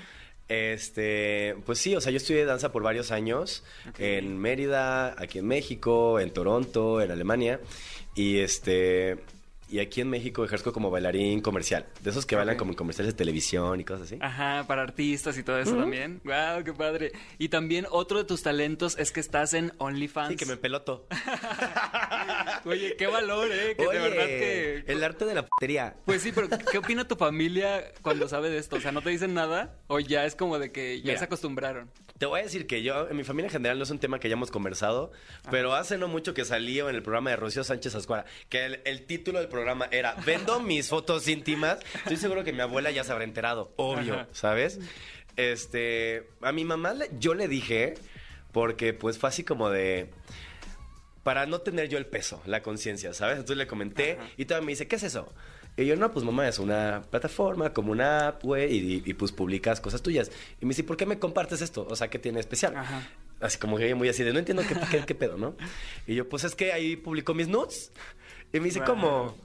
Este, 0.48 1.56
pues 1.66 1.78
sí, 1.78 1.96
o 1.96 2.00
sea, 2.00 2.12
yo 2.12 2.18
estudié 2.18 2.44
danza 2.44 2.70
por 2.70 2.82
varios 2.82 3.10
años 3.10 3.64
en 3.98 4.38
Mérida, 4.38 5.14
aquí 5.20 5.40
en 5.40 5.46
México, 5.46 6.20
en 6.20 6.30
Toronto, 6.30 7.00
en 7.00 7.10
Alemania. 7.10 7.60
Y 8.14 8.38
este 8.38 9.18
y 9.68 9.80
aquí 9.80 10.00
en 10.00 10.10
México 10.10 10.44
ejerzo 10.44 10.72
como 10.72 10.90
bailarín 10.90 11.40
comercial, 11.40 11.86
de 12.02 12.10
esos 12.10 12.24
que 12.24 12.36
bailan 12.36 12.56
como 12.56 12.72
en 12.72 12.76
comerciales 12.76 13.14
de 13.14 13.16
televisión 13.16 13.80
y 13.80 13.84
cosas 13.84 14.06
así. 14.06 14.18
Ajá, 14.20 14.64
para 14.66 14.82
artistas 14.82 15.36
y 15.38 15.42
todo 15.42 15.58
eso 15.58 15.76
también. 15.76 16.20
Wow, 16.24 16.64
qué 16.64 16.72
padre. 16.72 17.12
Y 17.38 17.48
también 17.48 17.86
otro 17.90 18.18
de 18.18 18.24
tus 18.24 18.42
talentos 18.42 18.96
es 18.98 19.10
que 19.10 19.20
estás 19.20 19.54
en 19.54 19.72
OnlyFans. 19.78 20.30
Sí, 20.30 20.36
que 20.36 20.46
me 20.46 20.56
peloto. 20.56 21.06
Oye, 22.64 22.96
qué 22.96 23.06
valor, 23.06 23.48
¿eh? 23.50 23.74
Que 23.76 23.86
Oye, 23.86 23.98
de 23.98 24.08
verdad 24.08 24.26
que... 24.26 24.84
el 24.86 25.02
arte 25.02 25.24
de 25.24 25.34
la 25.34 25.46
putería. 25.46 25.96
Pues 26.04 26.22
sí, 26.22 26.32
pero 26.32 26.48
¿qué 26.48 26.78
opina 26.78 27.06
tu 27.06 27.16
familia 27.16 27.92
cuando 28.02 28.28
sabe 28.28 28.50
de 28.50 28.58
esto? 28.58 28.76
O 28.76 28.80
sea, 28.80 28.92
¿no 28.92 29.02
te 29.02 29.10
dicen 29.10 29.34
nada? 29.34 29.76
¿O 29.88 29.98
ya 29.98 30.24
es 30.26 30.36
como 30.36 30.58
de 30.58 30.70
que 30.70 30.98
ya 31.00 31.06
Mira. 31.06 31.18
se 31.18 31.24
acostumbraron? 31.24 31.90
Te 32.18 32.26
voy 32.26 32.40
a 32.40 32.42
decir 32.44 32.66
que 32.66 32.82
yo, 32.82 33.08
en 33.08 33.16
mi 33.16 33.24
familia 33.24 33.48
en 33.48 33.52
general, 33.52 33.78
no 33.78 33.84
es 33.84 33.90
un 33.90 33.98
tema 33.98 34.18
que 34.18 34.28
hayamos 34.28 34.50
conversado, 34.50 35.12
pero 35.50 35.74
hace 35.74 35.98
no 35.98 36.08
mucho 36.08 36.32
que 36.32 36.44
salí 36.44 36.78
en 36.78 36.88
el 36.88 37.02
programa 37.02 37.30
de 37.30 37.36
Rocío 37.36 37.62
Sánchez 37.62 37.94
Ascuara, 37.94 38.24
que 38.48 38.64
el, 38.64 38.80
el 38.84 39.04
título 39.04 39.38
del 39.38 39.48
programa 39.48 39.55
era 39.90 40.14
Vendo 40.24 40.60
mis 40.60 40.88
fotos 40.88 41.26
íntimas. 41.28 41.78
Estoy 41.94 42.16
seguro 42.16 42.44
que 42.44 42.52
mi 42.52 42.60
abuela 42.60 42.90
ya 42.90 43.04
se 43.04 43.12
habrá 43.12 43.24
enterado, 43.24 43.72
obvio, 43.76 44.14
Ajá. 44.14 44.28
¿sabes? 44.32 44.78
Este, 45.36 46.28
a 46.40 46.52
mi 46.52 46.64
mamá 46.64 46.94
yo 47.18 47.34
le 47.34 47.48
dije, 47.48 47.94
porque 48.52 48.94
pues 48.94 49.18
fue 49.18 49.28
así 49.28 49.44
como 49.44 49.70
de 49.70 50.10
para 51.22 51.44
no 51.46 51.60
tener 51.60 51.88
yo 51.88 51.98
el 51.98 52.06
peso, 52.06 52.40
la 52.46 52.62
conciencia, 52.62 53.12
¿sabes? 53.12 53.38
Entonces 53.38 53.56
le 53.56 53.66
comenté 53.66 54.16
y 54.36 54.44
todavía 54.44 54.66
me 54.66 54.72
dice, 54.72 54.86
¿qué 54.86 54.94
es 54.96 55.02
eso? 55.02 55.32
Y 55.76 55.84
yo, 55.84 55.96
no, 55.96 56.10
pues 56.10 56.24
mamá, 56.24 56.48
es 56.48 56.58
una 56.58 57.02
plataforma, 57.10 57.72
como 57.74 57.92
una 57.92 58.28
app, 58.28 58.42
güey, 58.44 58.72
y, 58.74 59.02
y, 59.04 59.12
pues 59.12 59.30
publicas 59.32 59.80
cosas 59.80 60.00
tuyas. 60.00 60.30
Y 60.60 60.64
me 60.64 60.70
dice, 60.70 60.84
¿por 60.84 60.96
qué 60.96 61.04
me 61.04 61.18
compartes 61.18 61.60
esto? 61.60 61.86
O 61.90 61.96
sea, 61.96 62.08
¿qué 62.08 62.18
tiene 62.18 62.40
especial? 62.40 62.74
Así 63.40 63.58
como 63.58 63.76
que 63.76 63.94
muy 63.94 64.08
así 64.08 64.22
de, 64.22 64.32
no 64.32 64.38
entiendo 64.38 64.62
qué, 64.66 64.74
qué, 64.90 65.04
qué 65.04 65.14
pedo, 65.14 65.36
¿no? 65.36 65.54
Y 66.06 66.14
yo, 66.14 66.26
pues 66.28 66.44
es 66.44 66.54
que 66.54 66.72
ahí 66.72 66.96
publicó 66.96 67.34
mis 67.34 67.48
nudes. 67.48 67.92
Y 68.54 68.60
me 68.60 68.66
dice, 68.66 68.78
Wow. 68.78 68.86
como, 68.88 69.36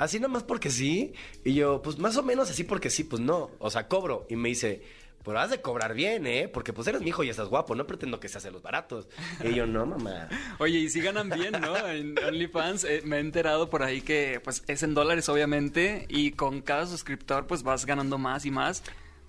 así 0.00 0.18
nomás 0.18 0.42
porque 0.42 0.70
sí. 0.70 1.12
Y 1.44 1.54
yo, 1.54 1.82
pues 1.82 1.98
más 1.98 2.16
o 2.16 2.22
menos 2.22 2.50
así 2.50 2.64
porque 2.64 2.90
sí, 2.90 3.04
pues 3.04 3.20
no. 3.20 3.50
O 3.58 3.70
sea, 3.70 3.86
cobro. 3.86 4.26
Y 4.30 4.36
me 4.36 4.48
dice, 4.48 4.82
pero 5.22 5.38
has 5.38 5.50
de 5.50 5.60
cobrar 5.60 5.94
bien, 5.94 6.26
¿eh? 6.26 6.48
Porque 6.48 6.72
pues 6.72 6.88
eres 6.88 7.02
mi 7.02 7.08
hijo 7.08 7.22
y 7.22 7.28
estás 7.28 7.48
guapo, 7.48 7.74
no 7.74 7.86
pretendo 7.86 8.18
que 8.18 8.28
seas 8.28 8.42
de 8.42 8.50
los 8.50 8.62
baratos. 8.62 9.08
Y 9.44 9.54
yo, 9.54 9.66
no, 9.66 9.84
mamá. 9.84 10.28
Oye, 10.58 10.78
y 10.78 10.88
si 10.88 11.02
ganan 11.02 11.28
bien, 11.28 11.52
¿no? 11.60 11.76
En 11.86 12.18
OnlyFans 12.18 12.84
eh, 12.84 13.02
me 13.04 13.16
he 13.16 13.20
enterado 13.20 13.68
por 13.68 13.82
ahí 13.82 14.00
que 14.00 14.40
pues 14.42 14.64
es 14.66 14.82
en 14.82 14.94
dólares 14.94 15.28
obviamente 15.28 16.06
y 16.08 16.32
con 16.32 16.62
cada 16.62 16.86
suscriptor 16.86 17.46
pues 17.46 17.62
vas 17.62 17.84
ganando 17.84 18.16
más 18.16 18.46
y 18.46 18.50
más. 18.50 18.82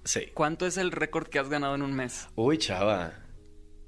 Sí. 0.05 0.27
¿Cuánto 0.33 0.65
es 0.65 0.77
el 0.77 0.91
récord 0.91 1.27
que 1.27 1.37
has 1.37 1.49
ganado 1.49 1.75
en 1.75 1.81
un 1.81 1.93
mes? 1.93 2.29
Uy, 2.35 2.57
chava. 2.57 3.13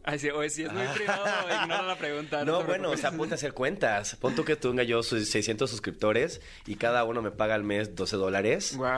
Ay, 0.06 0.20
sí, 0.20 0.30
oye, 0.30 0.50
si 0.50 0.64
es 0.64 0.72
muy 0.72 0.86
privado, 0.88 1.24
ignora 1.62 1.84
la 1.84 1.96
pregunta. 1.96 2.44
No, 2.44 2.60
te 2.60 2.66
bueno, 2.66 2.92
o 2.92 2.98
sea, 2.98 3.12
ponte 3.12 3.34
a 3.34 3.36
hacer 3.36 3.54
cuentas. 3.54 4.16
Pon 4.18 4.36
tú 4.36 4.44
que 4.44 4.56
tenga 4.56 4.84
yo 4.84 5.02
sus 5.02 5.30
600 5.30 5.70
suscriptores 5.70 6.42
y 6.66 6.76
cada 6.76 7.04
uno 7.06 7.22
me 7.22 7.32
paga 7.32 7.56
al 7.56 7.64
mes 7.64 7.96
12 7.96 8.18
dólares. 8.18 8.76
Wow. 8.76 8.90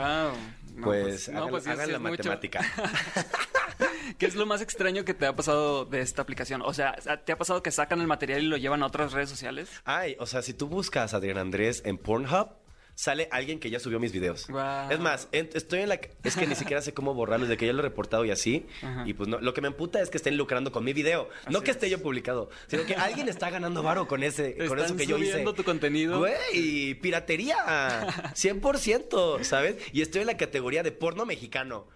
pues, 0.83 1.29
no, 1.29 1.37
hagan, 1.37 1.49
pues 1.51 1.63
sí, 1.63 1.69
hagan 1.69 1.85
sí 1.85 1.91
la 1.91 1.99
matemática. 1.99 2.61
¿Qué 4.17 4.25
es 4.25 4.35
lo 4.35 4.45
más 4.45 4.61
extraño 4.61 5.05
que 5.05 5.13
te 5.13 5.25
ha 5.25 5.35
pasado 5.35 5.85
de 5.85 6.01
esta 6.01 6.21
aplicación? 6.21 6.61
O 6.61 6.73
sea, 6.73 6.95
¿te 6.95 7.31
ha 7.31 7.37
pasado 7.37 7.61
que 7.61 7.71
sacan 7.71 8.01
el 8.01 8.07
material 8.07 8.41
y 8.41 8.47
lo 8.47 8.57
llevan 8.57 8.81
a 8.81 8.87
otras 8.87 9.13
redes 9.13 9.29
sociales? 9.29 9.69
Ay, 9.83 10.15
o 10.19 10.25
sea, 10.25 10.41
si 10.41 10.53
tú 10.53 10.67
buscas 10.67 11.13
a 11.13 11.17
Adrián 11.17 11.37
Andrés 11.37 11.81
en 11.85 11.97
Pornhub, 11.97 12.49
sale 12.95 13.27
alguien 13.31 13.59
que 13.59 13.69
ya 13.69 13.79
subió 13.79 13.99
mis 13.99 14.11
videos. 14.13 14.47
Es 14.89 14.99
más, 14.99 15.27
en- 15.31 15.49
estoy 15.53 15.81
en 15.81 15.89
la... 15.89 15.99
Es 16.23 16.35
que 16.35 16.47
ni 16.47 16.55
siquiera 16.55 16.81
sé 16.81 16.93
cómo 16.93 17.13
borrarlo, 17.13 17.45
desde 17.45 17.57
que 17.57 17.65
ya 17.67 17.73
lo 17.73 17.79
he 17.79 17.81
reportado 17.83 18.23
y 18.25 18.31
así. 18.31 18.65
Ajá. 18.81 19.03
Y 19.05 19.13
pues 19.13 19.27
no, 19.29 19.39
lo 19.39 19.53
que 19.53 19.61
me 19.61 19.67
emputa 19.67 20.01
es 20.01 20.09
que 20.09 20.17
estén 20.17 20.37
lucrando 20.37 20.71
con 20.71 20.83
mi 20.83 20.93
video. 20.93 21.29
no 21.49 21.61
que 21.61 21.71
esté 21.71 21.89
yo 21.89 22.01
publicado, 22.01 22.49
sino 22.67 22.85
que 22.85 22.95
alguien 22.95 23.27
está 23.29 23.49
ganando 23.49 23.83
varo 23.83 24.07
con 24.07 24.23
ese 24.23 24.55
con 24.67 24.79
eso 24.79 24.95
que 24.95 25.05
yo 25.05 25.17
hice. 25.17 25.27
subiendo 25.31 25.53
tu 25.53 25.63
contenido. 25.63 26.19
Güey, 26.19 26.93
piratería. 26.95 27.55
100%, 28.33 29.43
¿sabes? 29.43 29.75
Y 29.93 30.01
estoy 30.01 30.21
en 30.21 30.27
la 30.27 30.37
categoría 30.37 30.81
de 30.83 30.91
porno 30.91 31.25
mexicano. 31.25 31.87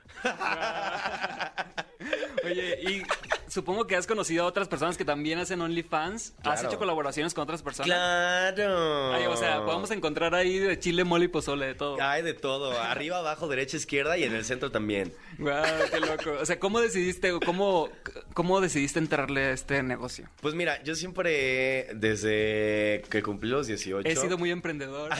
Oye, 2.43 2.79
y 2.81 3.03
supongo 3.49 3.87
que 3.87 3.95
has 3.95 4.07
conocido 4.07 4.43
a 4.43 4.47
otras 4.47 4.67
personas 4.67 4.97
que 4.97 5.05
también 5.05 5.39
hacen 5.39 5.61
OnlyFans. 5.61 6.33
¿Has 6.43 6.63
hecho 6.63 6.77
colaboraciones 6.77 7.33
con 7.33 7.43
otras 7.43 7.61
personas? 7.61 7.87
¡Claro! 7.87 9.13
Ay, 9.13 9.25
o 9.25 9.35
sea, 9.35 9.65
podemos 9.65 9.91
encontrar 9.91 10.35
ahí 10.35 10.59
de 10.59 10.79
chile, 10.79 11.03
mole 11.03 11.25
y 11.25 11.27
pozole, 11.27 11.67
de 11.67 11.75
todo. 11.75 11.97
Hay 12.01 12.21
de 12.21 12.33
todo. 12.33 12.79
Arriba, 12.79 13.17
abajo, 13.17 13.47
derecha, 13.47 13.77
izquierda 13.77 14.17
y 14.17 14.23
en 14.23 14.35
el 14.35 14.45
centro 14.45 14.71
también. 14.71 15.13
Wow, 15.37 15.51
qué 15.91 15.99
loco. 15.99 16.31
O 16.41 16.45
sea, 16.45 16.59
¿cómo 16.59 16.79
decidiste, 16.79 17.33
cómo, 17.45 17.89
cómo 18.33 18.61
decidiste 18.61 18.99
entrarle 18.99 19.45
a 19.45 19.51
este 19.51 19.83
negocio? 19.83 20.29
Pues 20.41 20.53
mira, 20.55 20.81
yo 20.83 20.95
siempre, 20.95 21.89
desde 21.95 23.03
que 23.09 23.23
cumplí 23.23 23.49
los 23.49 23.67
18... 23.67 24.07
He 24.07 24.15
sido 24.15 24.37
muy 24.37 24.51
emprendedor. 24.51 25.11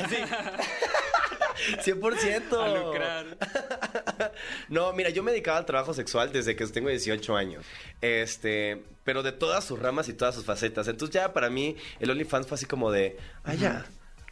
100%. 1.84 2.54
A 2.54 2.84
lucrar. 2.84 3.38
No, 4.70 4.94
mira, 4.94 5.10
yo 5.10 5.24
me 5.24 5.32
dedicaba 5.32 5.58
al 5.58 5.66
trabajo 5.66 5.94
sexual 5.94 6.32
desde 6.32 6.56
que 6.56 6.66
tengo 6.68 6.90
18 6.90 7.36
años. 7.36 7.66
Este, 8.02 8.84
pero 9.04 9.24
de 9.24 9.32
todas 9.32 9.64
sus 9.64 9.80
ramas 9.80 10.08
y 10.10 10.14
todas 10.14 10.36
sus 10.36 10.46
facetas. 10.46 10.88
Entonces 10.88 11.16
ya 11.16 11.34
para 11.34 11.50
mí 11.50 11.76
el 12.00 12.12
OnlyFans 12.12 12.48
fue 12.48 12.56
así 12.56 12.66
como 12.66 12.92
de, 12.92 13.18
ah, 13.44 13.56
ya. 13.56 13.86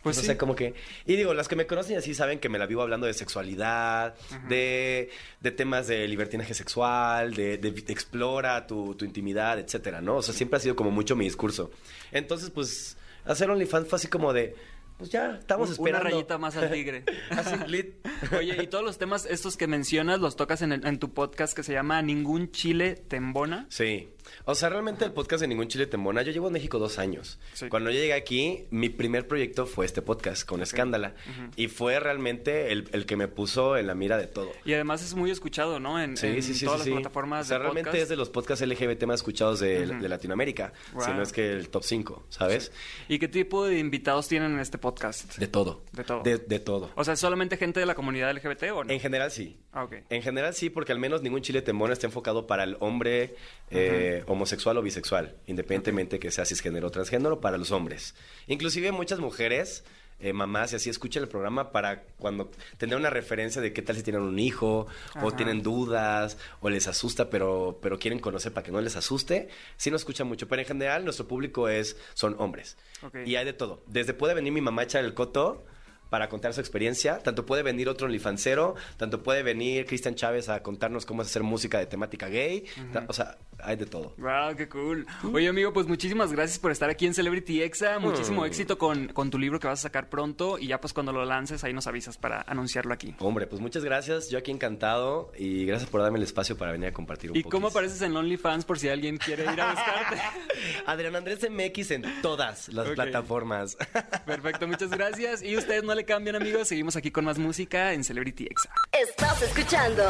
Pues 0.04 0.18
o 0.18 0.22
sí. 0.22 0.28
sea, 0.28 0.38
como 0.38 0.56
que... 0.56 0.74
Y 1.06 1.16
digo, 1.16 1.34
las 1.34 1.48
que 1.48 1.56
me 1.56 1.66
conocen 1.66 1.98
así 1.98 2.14
saben 2.14 2.40
que 2.40 2.50
me 2.50 2.60
la 2.60 2.66
vivo 2.66 2.82
hablando 2.82 3.08
de 3.08 3.14
sexualidad, 3.14 4.16
de, 4.48 5.10
de 5.42 5.52
temas 5.52 5.88
de 5.88 6.08
libertinaje 6.08 6.54
sexual, 6.54 7.34
de, 7.34 7.58
de 7.58 7.70
explora 7.92 8.68
tu, 8.68 8.96
tu 8.96 9.04
intimidad, 9.04 9.60
etcétera, 9.60 10.00
¿no? 10.02 10.18
O 10.18 10.22
sea, 10.22 10.34
siempre 10.34 10.58
ha 10.58 10.60
sido 10.60 10.76
como 10.76 10.92
mucho 10.92 11.16
mi 11.16 11.26
discurso. 11.26 11.72
Entonces, 12.12 12.52
pues, 12.52 12.98
hacer 13.26 13.50
OnlyFans 13.50 13.88
fue 13.88 13.98
así 13.98 14.08
como 14.08 14.32
de... 14.32 14.56
Pues 14.98 15.12
ya, 15.12 15.36
estamos 15.40 15.70
esperando. 15.70 16.08
Una 16.08 16.10
rayita 16.16 16.38
más 16.40 16.56
al 16.58 16.72
tigre. 16.72 17.04
Así, 17.30 17.56
lit. 17.68 17.96
Oye, 18.36 18.64
y 18.64 18.68
todos 18.68 18.84
los 18.84 18.98
temas 18.98 19.28
estos 19.28 19.56
que 19.56 19.68
mencionas 19.68 20.20
los 20.20 20.36
tocas 20.36 20.64
en, 20.64 20.72
el- 20.72 20.86
en 20.88 20.98
tu 20.98 21.14
podcast 21.14 21.56
que 21.56 21.62
se 21.62 21.74
llama 21.74 22.02
Ningún 22.02 22.50
Chile 22.52 22.96
Te 23.08 23.18
Embona. 23.18 23.68
Sí. 23.70 24.10
O 24.46 24.56
sea, 24.56 24.70
realmente 24.70 25.06
el 25.06 25.12
podcast 25.12 25.42
de 25.42 25.48
Ningún 25.48 25.68
Chile 25.68 25.88
Tembona, 25.88 26.22
yo 26.22 26.32
llevo 26.32 26.48
en 26.48 26.54
México 26.54 26.80
dos 26.80 27.00
años. 27.00 27.40
Sí. 27.54 27.70
Cuando 27.70 27.90
yo 27.90 28.00
llegué 28.00 28.14
aquí, 28.14 28.66
mi 28.70 28.90
primer 28.90 29.28
proyecto 29.28 29.66
fue 29.66 29.86
este 29.86 30.02
podcast 30.02 30.48
con 30.48 30.62
Escándala. 30.62 31.14
Y 31.56 31.68
fue 31.68 32.00
realmente 32.00 32.72
el, 32.72 32.90
el 32.92 33.06
que 33.06 33.16
me 33.16 33.28
puso 33.28 33.78
en 33.78 33.88
la 33.88 33.96
mira 33.96 34.18
de 34.18 34.28
todo. 34.28 34.52
Y 34.66 34.74
además 34.74 35.04
es 35.04 35.14
muy 35.16 35.32
escuchado, 35.32 35.80
¿no? 35.80 36.02
En, 36.02 36.18
Sí, 36.18 36.28
en 36.28 36.44
sí, 36.44 36.66
todas 36.66 36.80
las 36.80 36.90
plataformas 36.90 37.46
O 37.46 37.50
sea, 37.50 37.58
de 37.58 37.64
realmente 37.64 37.90
podcast. 37.90 38.04
es 38.04 38.10
de 38.10 38.16
los 38.16 38.30
podcasts 38.30 38.66
LGBT 38.66 39.04
más 39.06 39.20
escuchados 39.20 39.60
de, 39.60 39.86
Latinoamérica. 40.08 40.74
Wow. 40.94 41.02
Si 41.04 41.12
no 41.12 41.22
es 41.22 41.32
que 41.34 41.52
el 41.52 41.70
top 41.70 41.84
5, 41.84 42.26
¿sabes? 42.30 42.72
¿Y 43.08 43.20
qué 43.20 43.28
tipo 43.28 43.66
de 43.66 43.80
invitados 43.80 44.28
tienen 44.28 44.54
en 44.54 44.60
este 44.60 44.78
podcast? 44.78 45.38
De 45.38 45.48
todo. 45.48 45.84
De 45.92 46.04
todo. 46.04 46.24
De, 46.24 46.38
de 46.38 46.60
todo. 46.60 46.92
O 46.96 47.04
sea, 47.04 47.16
¿solamente 47.16 47.58
gente 47.58 47.80
de 47.80 47.86
la 47.86 47.96
comunidad 47.96 48.32
LGBT 48.34 48.64
o 48.74 48.84
no? 48.84 48.92
En 48.92 49.00
general 49.00 49.32
sí. 49.32 49.58
Ah, 49.72 49.84
ok. 49.84 49.96
En 50.10 50.22
general 50.22 50.54
sí, 50.54 50.70
porque 50.70 50.92
al 50.92 51.00
menos 51.00 51.22
ningún 51.22 51.42
chile 51.42 51.62
temón 51.62 51.92
está 51.92 52.08
enfocado 52.08 52.48
para 52.48 52.64
el 52.64 52.78
hombre 52.80 53.36
eh, 53.70 54.17
homosexual 54.26 54.78
o 54.78 54.82
bisexual, 54.82 55.36
independientemente 55.46 56.20
que 56.20 56.32
sea 56.32 56.46
cisgénero 56.46 56.88
o 56.88 56.92
transgénero, 56.92 57.40
para 57.42 57.58
los 57.58 57.72
hombres. 57.72 58.16
Inclusive 58.48 58.92
muchas 58.92 59.20
mujeres, 59.20 59.84
eh, 60.20 60.34
mamás 60.34 60.74
y 60.74 60.78
así, 60.78 60.90
escuchan 60.90 61.24
el 61.24 61.30
programa 61.30 61.72
para 61.72 62.04
cuando 62.18 62.50
tener 62.78 62.98
una 62.98 63.10
referencia 63.10 63.62
de 63.62 63.74
qué 63.74 63.82
tal 63.82 63.96
si 63.96 64.04
tienen 64.04 64.24
un 64.24 64.40
hijo, 64.40 64.88
o 65.22 65.32
tienen 65.32 65.62
dudas, 65.62 66.38
o 66.62 66.70
les 66.70 66.88
asusta, 66.88 67.30
pero, 67.30 67.80
pero 67.82 68.00
quieren 68.00 68.20
conocer 68.20 68.52
para 68.54 68.66
que 68.66 68.72
no 68.72 68.82
les 68.82 68.96
asuste. 68.96 69.50
Sí 69.78 69.92
nos 69.92 70.02
escuchan 70.02 70.28
mucho, 70.28 70.48
pero 70.48 70.62
en 70.62 70.68
general 70.68 71.04
nuestro 71.04 71.28
público 71.28 71.70
es, 71.70 71.98
son 72.14 72.36
hombres. 72.40 72.78
Y 73.26 73.36
hay 73.36 73.46
de 73.46 73.54
todo. 73.54 73.84
Desde 73.86 74.14
puede 74.14 74.34
venir 74.34 74.52
mi 74.52 74.62
mamá 74.62 74.82
a 74.82 74.86
echar 74.86 75.06
el 75.06 75.14
coto 75.14 75.66
para 76.10 76.30
contar 76.30 76.54
su 76.54 76.62
experiencia. 76.62 77.20
Tanto 77.20 77.46
puede 77.46 77.64
venir 77.64 77.90
otro 77.90 78.08
onlyfancero, 78.08 78.76
tanto 78.98 79.24
puede 79.24 79.44
venir 79.44 79.86
Cristian 79.86 80.16
Chávez 80.16 80.50
a 80.50 80.64
contarnos 80.64 81.06
cómo 81.06 81.22
es 81.22 81.28
hacer 81.28 81.44
música 81.44 81.80
de 81.80 81.86
temática 81.86 82.28
gay. 82.28 82.66
O 83.08 83.14
sea, 83.14 83.38
hay 83.64 83.76
de 83.76 83.86
todo. 83.86 84.14
Wow, 84.18 84.56
qué 84.56 84.68
cool. 84.70 85.06
Oye, 85.34 85.48
amigo, 85.48 85.74
pues 85.74 85.88
muchísimas 85.88 86.32
gracias 86.32 86.60
por 86.60 86.72
estar 86.72 86.90
aquí 86.90 87.06
en 87.06 87.14
Celebrity 87.14 87.62
Exa. 87.62 88.00
Muchísimo 88.00 88.42
Mm. 88.42 88.46
éxito 88.46 88.78
con, 88.78 89.08
con 89.10 89.30
tu 89.30 89.38
libro 89.40 89.60
que 89.60 89.68
vas 89.68 89.80
a 89.80 89.84
sacar 89.84 90.10
pronto. 90.10 90.58
Y 90.60 90.68
ya, 90.68 90.80
pues 90.82 90.94
cuando 90.94 91.12
lo 91.12 91.26
lances, 91.26 91.64
ahí 91.64 91.74
nos 91.74 91.88
avisas 91.88 92.18
para 92.18 92.42
anunciarlo 92.42 92.94
aquí. 92.94 93.16
Hombre, 93.20 93.48
pues 93.48 93.62
muchas 93.62 93.84
gracias. 93.84 94.30
Yo 94.30 94.38
aquí 94.38 94.52
encantado 94.52 95.32
y 95.38 95.66
gracias 95.66 95.90
por 95.90 96.02
darme 96.02 96.18
el 96.18 96.24
espacio 96.24 96.58
para 96.58 96.72
venir 96.72 96.90
a 96.90 96.94
compartir 96.94 97.32
un 97.32 97.38
¿Y 97.38 97.44
poco. 97.44 97.58
cómo 97.58 97.68
apareces 97.68 98.02
en 98.02 98.16
OnlyFans 98.16 98.66
por 98.66 98.80
si 98.80 98.90
alguien 98.90 99.18
quiere 99.18 99.44
ir 99.44 99.60
a 99.62 99.72
buscarte? 99.74 100.22
Adrián 100.86 101.16
Andrés 101.16 101.40
MX 101.50 101.92
en 101.92 102.22
todas 102.22 102.70
las 102.70 102.90
plataformas. 102.90 103.76
Perfecto, 104.26 104.68
muchas 104.68 104.90
gracias. 104.92 105.42
Y 105.44 105.58
ustedes 105.58 105.84
no 105.84 105.96
le 105.96 106.06
cambian, 106.06 106.36
amigos. 106.36 106.68
Seguimos 106.68 106.96
aquí 106.96 107.12
con 107.12 107.26
más 107.26 107.38
música 107.40 107.94
en 107.94 108.04
Celebrity 108.04 108.46
Exa. 108.46 108.70
Estás 108.92 109.42
escuchando 109.42 110.04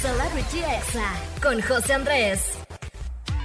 Celebrity 0.00 0.60
Exa 0.60 1.12
con 1.42 1.60
José 1.60 1.92
Andrés. 1.92 2.56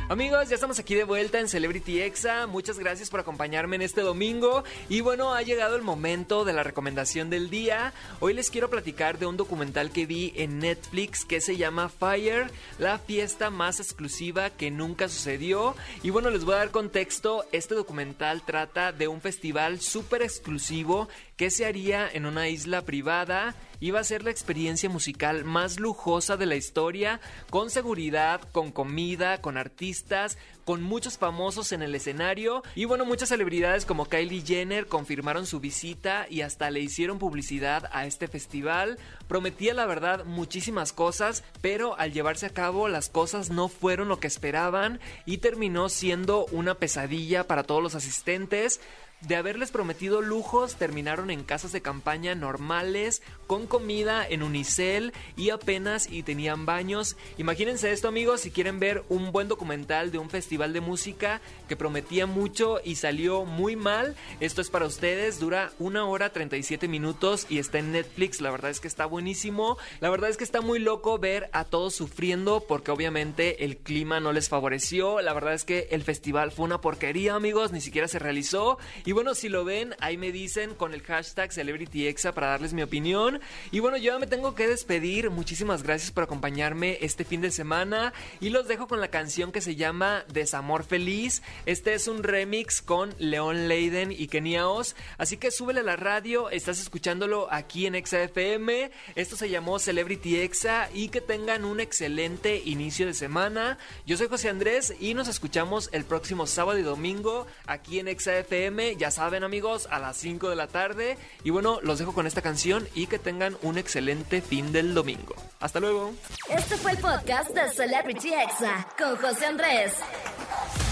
Amigos, 0.08 0.48
ya 0.48 0.56
estamos 0.56 0.80
aquí 0.80 0.96
de 0.96 1.04
vuelta 1.04 1.40
en 1.40 1.50
Celebrity 1.50 2.00
Exa. 2.00 2.48
Muchas 2.48 2.80
gracias 2.80 3.10
por 3.10 3.20
acompañarme 3.20 3.76
en 3.76 3.82
este 3.82 4.00
domingo. 4.00 4.64
Y 4.88 5.02
bueno, 5.02 5.34
ha 5.34 5.42
llegado 5.42 5.76
el 5.76 5.82
momento 5.82 6.46
de 6.46 6.54
la 6.54 6.64
recomendación 6.64 7.30
del 7.30 7.50
día. 7.50 7.92
Hoy 8.22 8.34
les 8.34 8.52
quiero 8.52 8.70
platicar 8.70 9.18
de 9.18 9.26
un 9.26 9.36
documental 9.36 9.92
que 9.92 10.06
vi 10.06 10.32
en 10.38 10.60
Netflix 10.60 11.26
que 11.26 11.42
se 11.42 11.58
llama 11.58 11.90
Fire, 11.90 12.50
la 12.78 13.00
fiesta 13.00 13.50
más 13.50 13.82
exclusiva 13.82 14.50
que 14.52 14.72
nunca 14.72 15.10
sucedió. 15.10 15.76
Y 16.04 16.12
bueno, 16.12 16.30
les 16.30 16.46
voy 16.46 16.54
a 16.54 16.60
dar 16.60 16.72
contexto. 16.72 17.44
Este 17.52 17.76
documental 17.76 18.44
trata 18.46 18.94
de 18.94 19.10
un 19.10 19.20
festival 19.20 19.82
súper 19.82 20.22
exclusivo 20.22 21.10
que 21.36 21.50
se 21.50 21.66
haría 21.66 22.08
en 22.10 22.26
una 22.26 22.48
isla 22.48 22.84
privada. 22.84 23.56
Iba 23.86 24.00
a 24.00 24.04
ser 24.04 24.24
la 24.24 24.32
experiencia 24.32 24.90
musical 24.90 25.46
más 25.46 25.80
lujosa 25.80 26.38
de 26.38 26.48
la 26.48 26.56
historia, 26.56 27.22
con 27.52 27.70
seguridad, 27.70 28.42
con 28.52 28.72
comida, 28.72 29.42
con 29.42 29.58
artistas, 29.58 30.40
con 30.66 30.82
muchos 30.82 31.20
famosos 31.20 31.72
en 31.72 31.84
el 31.84 31.94
escenario 31.94 32.64
y 32.74 32.86
bueno, 32.86 33.06
muchas 33.06 33.30
celebridades 33.30 33.86
como 33.86 34.06
Kylie 34.06 34.44
Jenner 34.44 34.88
confirmaron 34.88 35.46
su 35.46 35.60
visita 35.60 36.26
y 36.28 36.42
hasta 36.42 36.72
le 36.72 36.80
hicieron 36.80 37.20
publicidad 37.20 37.88
a 37.94 38.08
este 38.08 38.28
festival. 38.28 38.98
Prometía 39.28 39.76
la 39.76 39.86
verdad 39.86 40.26
muchísimas 40.26 40.92
cosas, 40.92 41.44
pero 41.62 41.98
al 42.00 42.12
llevarse 42.12 42.48
a 42.48 42.54
cabo 42.54 42.88
las 42.88 43.10
cosas 43.10 43.52
no 43.52 43.68
fueron 43.68 44.08
lo 44.08 44.20
que 44.20 44.28
esperaban 44.28 45.00
y 45.28 45.38
terminó 45.38 45.90
siendo 45.90 46.48
una 46.48 46.74
pesadilla 46.74 47.46
para 47.46 47.64
todos 47.64 47.84
los 47.84 47.94
asistentes. 47.94 48.82
De 49.28 49.36
haberles 49.36 49.72
prometido 49.72 50.22
lujos, 50.22 50.76
terminaron 50.76 51.32
en 51.32 51.44
casas 51.44 51.72
de 51.72 51.82
campaña 51.82 52.36
normales, 52.36 53.24
con 53.48 53.66
comida 53.66 54.24
en 54.28 54.44
unicel 54.44 55.14
y 55.36 55.50
apenas 55.50 56.08
y 56.12 56.22
tenían 56.22 56.68
baños. 56.68 57.18
Imagínense 57.40 57.92
esto 57.92 58.08
amigos, 58.08 58.42
si 58.42 58.52
quieren 58.52 58.80
ver 58.80 59.04
un 59.10 59.32
buen 59.32 59.48
documental 59.48 60.12
de 60.12 60.20
un 60.20 60.30
festival 60.30 60.74
de 60.74 60.82
música 60.82 61.42
que 61.68 61.76
prometía 61.76 62.28
mucho 62.28 62.80
y 62.84 62.96
salió 62.96 63.46
muy 63.46 63.76
mal, 63.76 64.16
esto 64.42 64.62
es 64.62 64.70
para 64.70 64.86
ustedes, 64.86 65.40
dura 65.40 65.72
una 65.80 66.06
hora 66.06 66.32
37 66.32 66.88
minutos 66.88 67.48
y 67.50 67.58
está 67.58 67.80
en 67.80 67.94
Netflix, 67.94 68.42
la 68.42 68.52
verdad 68.52 68.70
es 68.70 68.80
que 68.80 68.88
está 68.88 69.08
buenísimo, 69.08 69.78
la 70.02 70.12
verdad 70.12 70.30
es 70.30 70.38
que 70.38 70.44
está 70.44 70.62
muy 70.62 70.78
loco 70.78 71.18
ver 71.18 71.50
a 71.52 71.64
todos 71.64 71.96
sufriendo 71.96 72.64
porque 72.68 72.92
obviamente 72.92 73.66
el 73.66 73.78
clima 73.78 74.20
no 74.20 74.34
les 74.34 74.50
favoreció, 74.50 75.22
la 75.22 75.34
verdad 75.34 75.56
es 75.56 75.64
que 75.64 75.88
el 75.90 76.04
festival 76.04 76.52
fue 76.52 76.66
una 76.66 76.80
porquería 76.80 77.34
amigos, 77.34 77.72
ni 77.72 77.82
siquiera 77.82 78.08
se 78.08 78.20
realizó. 78.20 78.78
Y 79.04 79.15
bueno, 79.16 79.34
si 79.34 79.48
lo 79.48 79.64
ven, 79.64 79.96
ahí 80.02 80.18
me 80.18 80.34
dicen 80.34 80.76
con 80.76 80.94
el 80.94 81.02
hashtag 81.02 81.54
CelebrityExa 81.54 82.34
para 82.34 82.48
darles 82.48 82.74
mi 82.74 82.82
opinión. 82.82 83.40
Y 83.72 83.80
bueno, 83.80 83.96
yo 83.96 84.20
me 84.20 84.28
tengo 84.28 84.56
que 84.56 84.68
despedir. 84.68 85.30
Muchísimas 85.30 85.84
gracias 85.84 86.12
por 86.12 86.26
acompañarme 86.26 86.98
este 87.00 87.24
fin 87.24 87.40
de 87.40 87.50
semana. 87.50 88.12
Y 88.42 88.50
los 88.50 88.68
dejo 88.68 88.90
con 88.90 89.00
la 89.00 89.08
canción 89.08 89.54
que 89.54 89.62
se 89.62 89.78
llama 89.78 90.26
Desamor 90.28 90.84
Feliz. 90.84 91.44
Este 91.66 91.94
es 91.94 92.10
un 92.10 92.24
remix 92.24 92.82
con 92.82 93.16
León 93.18 93.70
Leiden 93.70 94.12
y 94.12 94.28
Kenia 94.28 94.68
Oz. 94.68 94.98
Así 95.18 95.38
que 95.38 95.50
súbele 95.50 95.80
a 95.80 95.84
la 95.84 95.96
radio. 95.96 96.50
Estás 96.50 96.82
escuchándolo 96.82 97.48
aquí 97.52 97.86
en 97.86 97.96
Exa 97.96 98.22
FM. 98.22 98.92
Esto 99.16 99.38
se 99.38 99.50
llamó 99.50 99.80
Celebrity 99.80 100.42
Exa. 100.42 100.90
Y 100.94 101.08
que 101.08 101.22
tengan 101.22 101.64
un 101.64 101.80
excelente 101.80 102.62
inicio 102.66 103.06
de 103.06 103.14
semana. 103.14 103.78
Yo 104.06 104.18
soy 104.18 104.28
José 104.28 104.50
Andrés 104.50 104.94
y 105.00 105.14
nos 105.14 105.30
escuchamos 105.30 105.88
el 105.94 106.04
próximo 106.04 106.48
sábado 106.48 106.78
y 106.78 106.82
domingo 106.82 107.48
aquí 107.66 108.00
en 108.00 108.10
Exa 108.10 108.38
FM 108.40 108.98
ya 109.06 109.12
saben 109.12 109.44
amigos, 109.44 109.88
a 109.92 110.00
las 110.00 110.18
5 110.18 110.50
de 110.50 110.56
la 110.56 110.66
tarde. 110.66 111.20
Y 111.44 111.52
bueno, 111.52 111.80
los 111.84 112.00
dejo 112.00 112.12
con 112.12 112.26
esta 112.26 112.42
canción 112.42 112.88
y 112.96 113.06
que 113.06 113.20
tengan 113.20 113.56
un 113.62 113.78
excelente 113.78 114.42
fin 114.42 114.72
del 114.72 114.96
domingo. 114.96 115.36
Hasta 115.60 115.80
luego. 115.80 116.12
Este 116.50 116.76
fue 116.78 116.94
el 116.94 116.98
podcast 116.98 117.52
de 117.52 117.70
Celebrity 117.70 118.34
Exa 118.34 118.88
con 118.98 119.16
José 119.18 119.46
Andrés. 119.46 119.94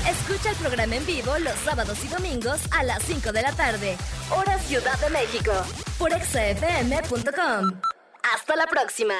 Escucha 0.07 0.51
el 0.51 0.55
programa 0.57 0.95
en 0.95 1.05
vivo 1.07 1.35
los 1.39 1.55
sábados 1.65 1.97
y 2.05 2.07
domingos 2.07 2.59
a 2.71 2.83
las 2.83 3.01
5 3.01 3.31
de 3.31 3.41
la 3.41 3.51
tarde, 3.53 3.97
hora 4.29 4.59
Ciudad 4.59 4.99
de 4.99 5.09
México, 5.09 5.51
por 5.97 6.13
exafm.com. 6.13 7.81
Hasta 8.35 8.55
la 8.55 8.67
próxima. 8.67 9.15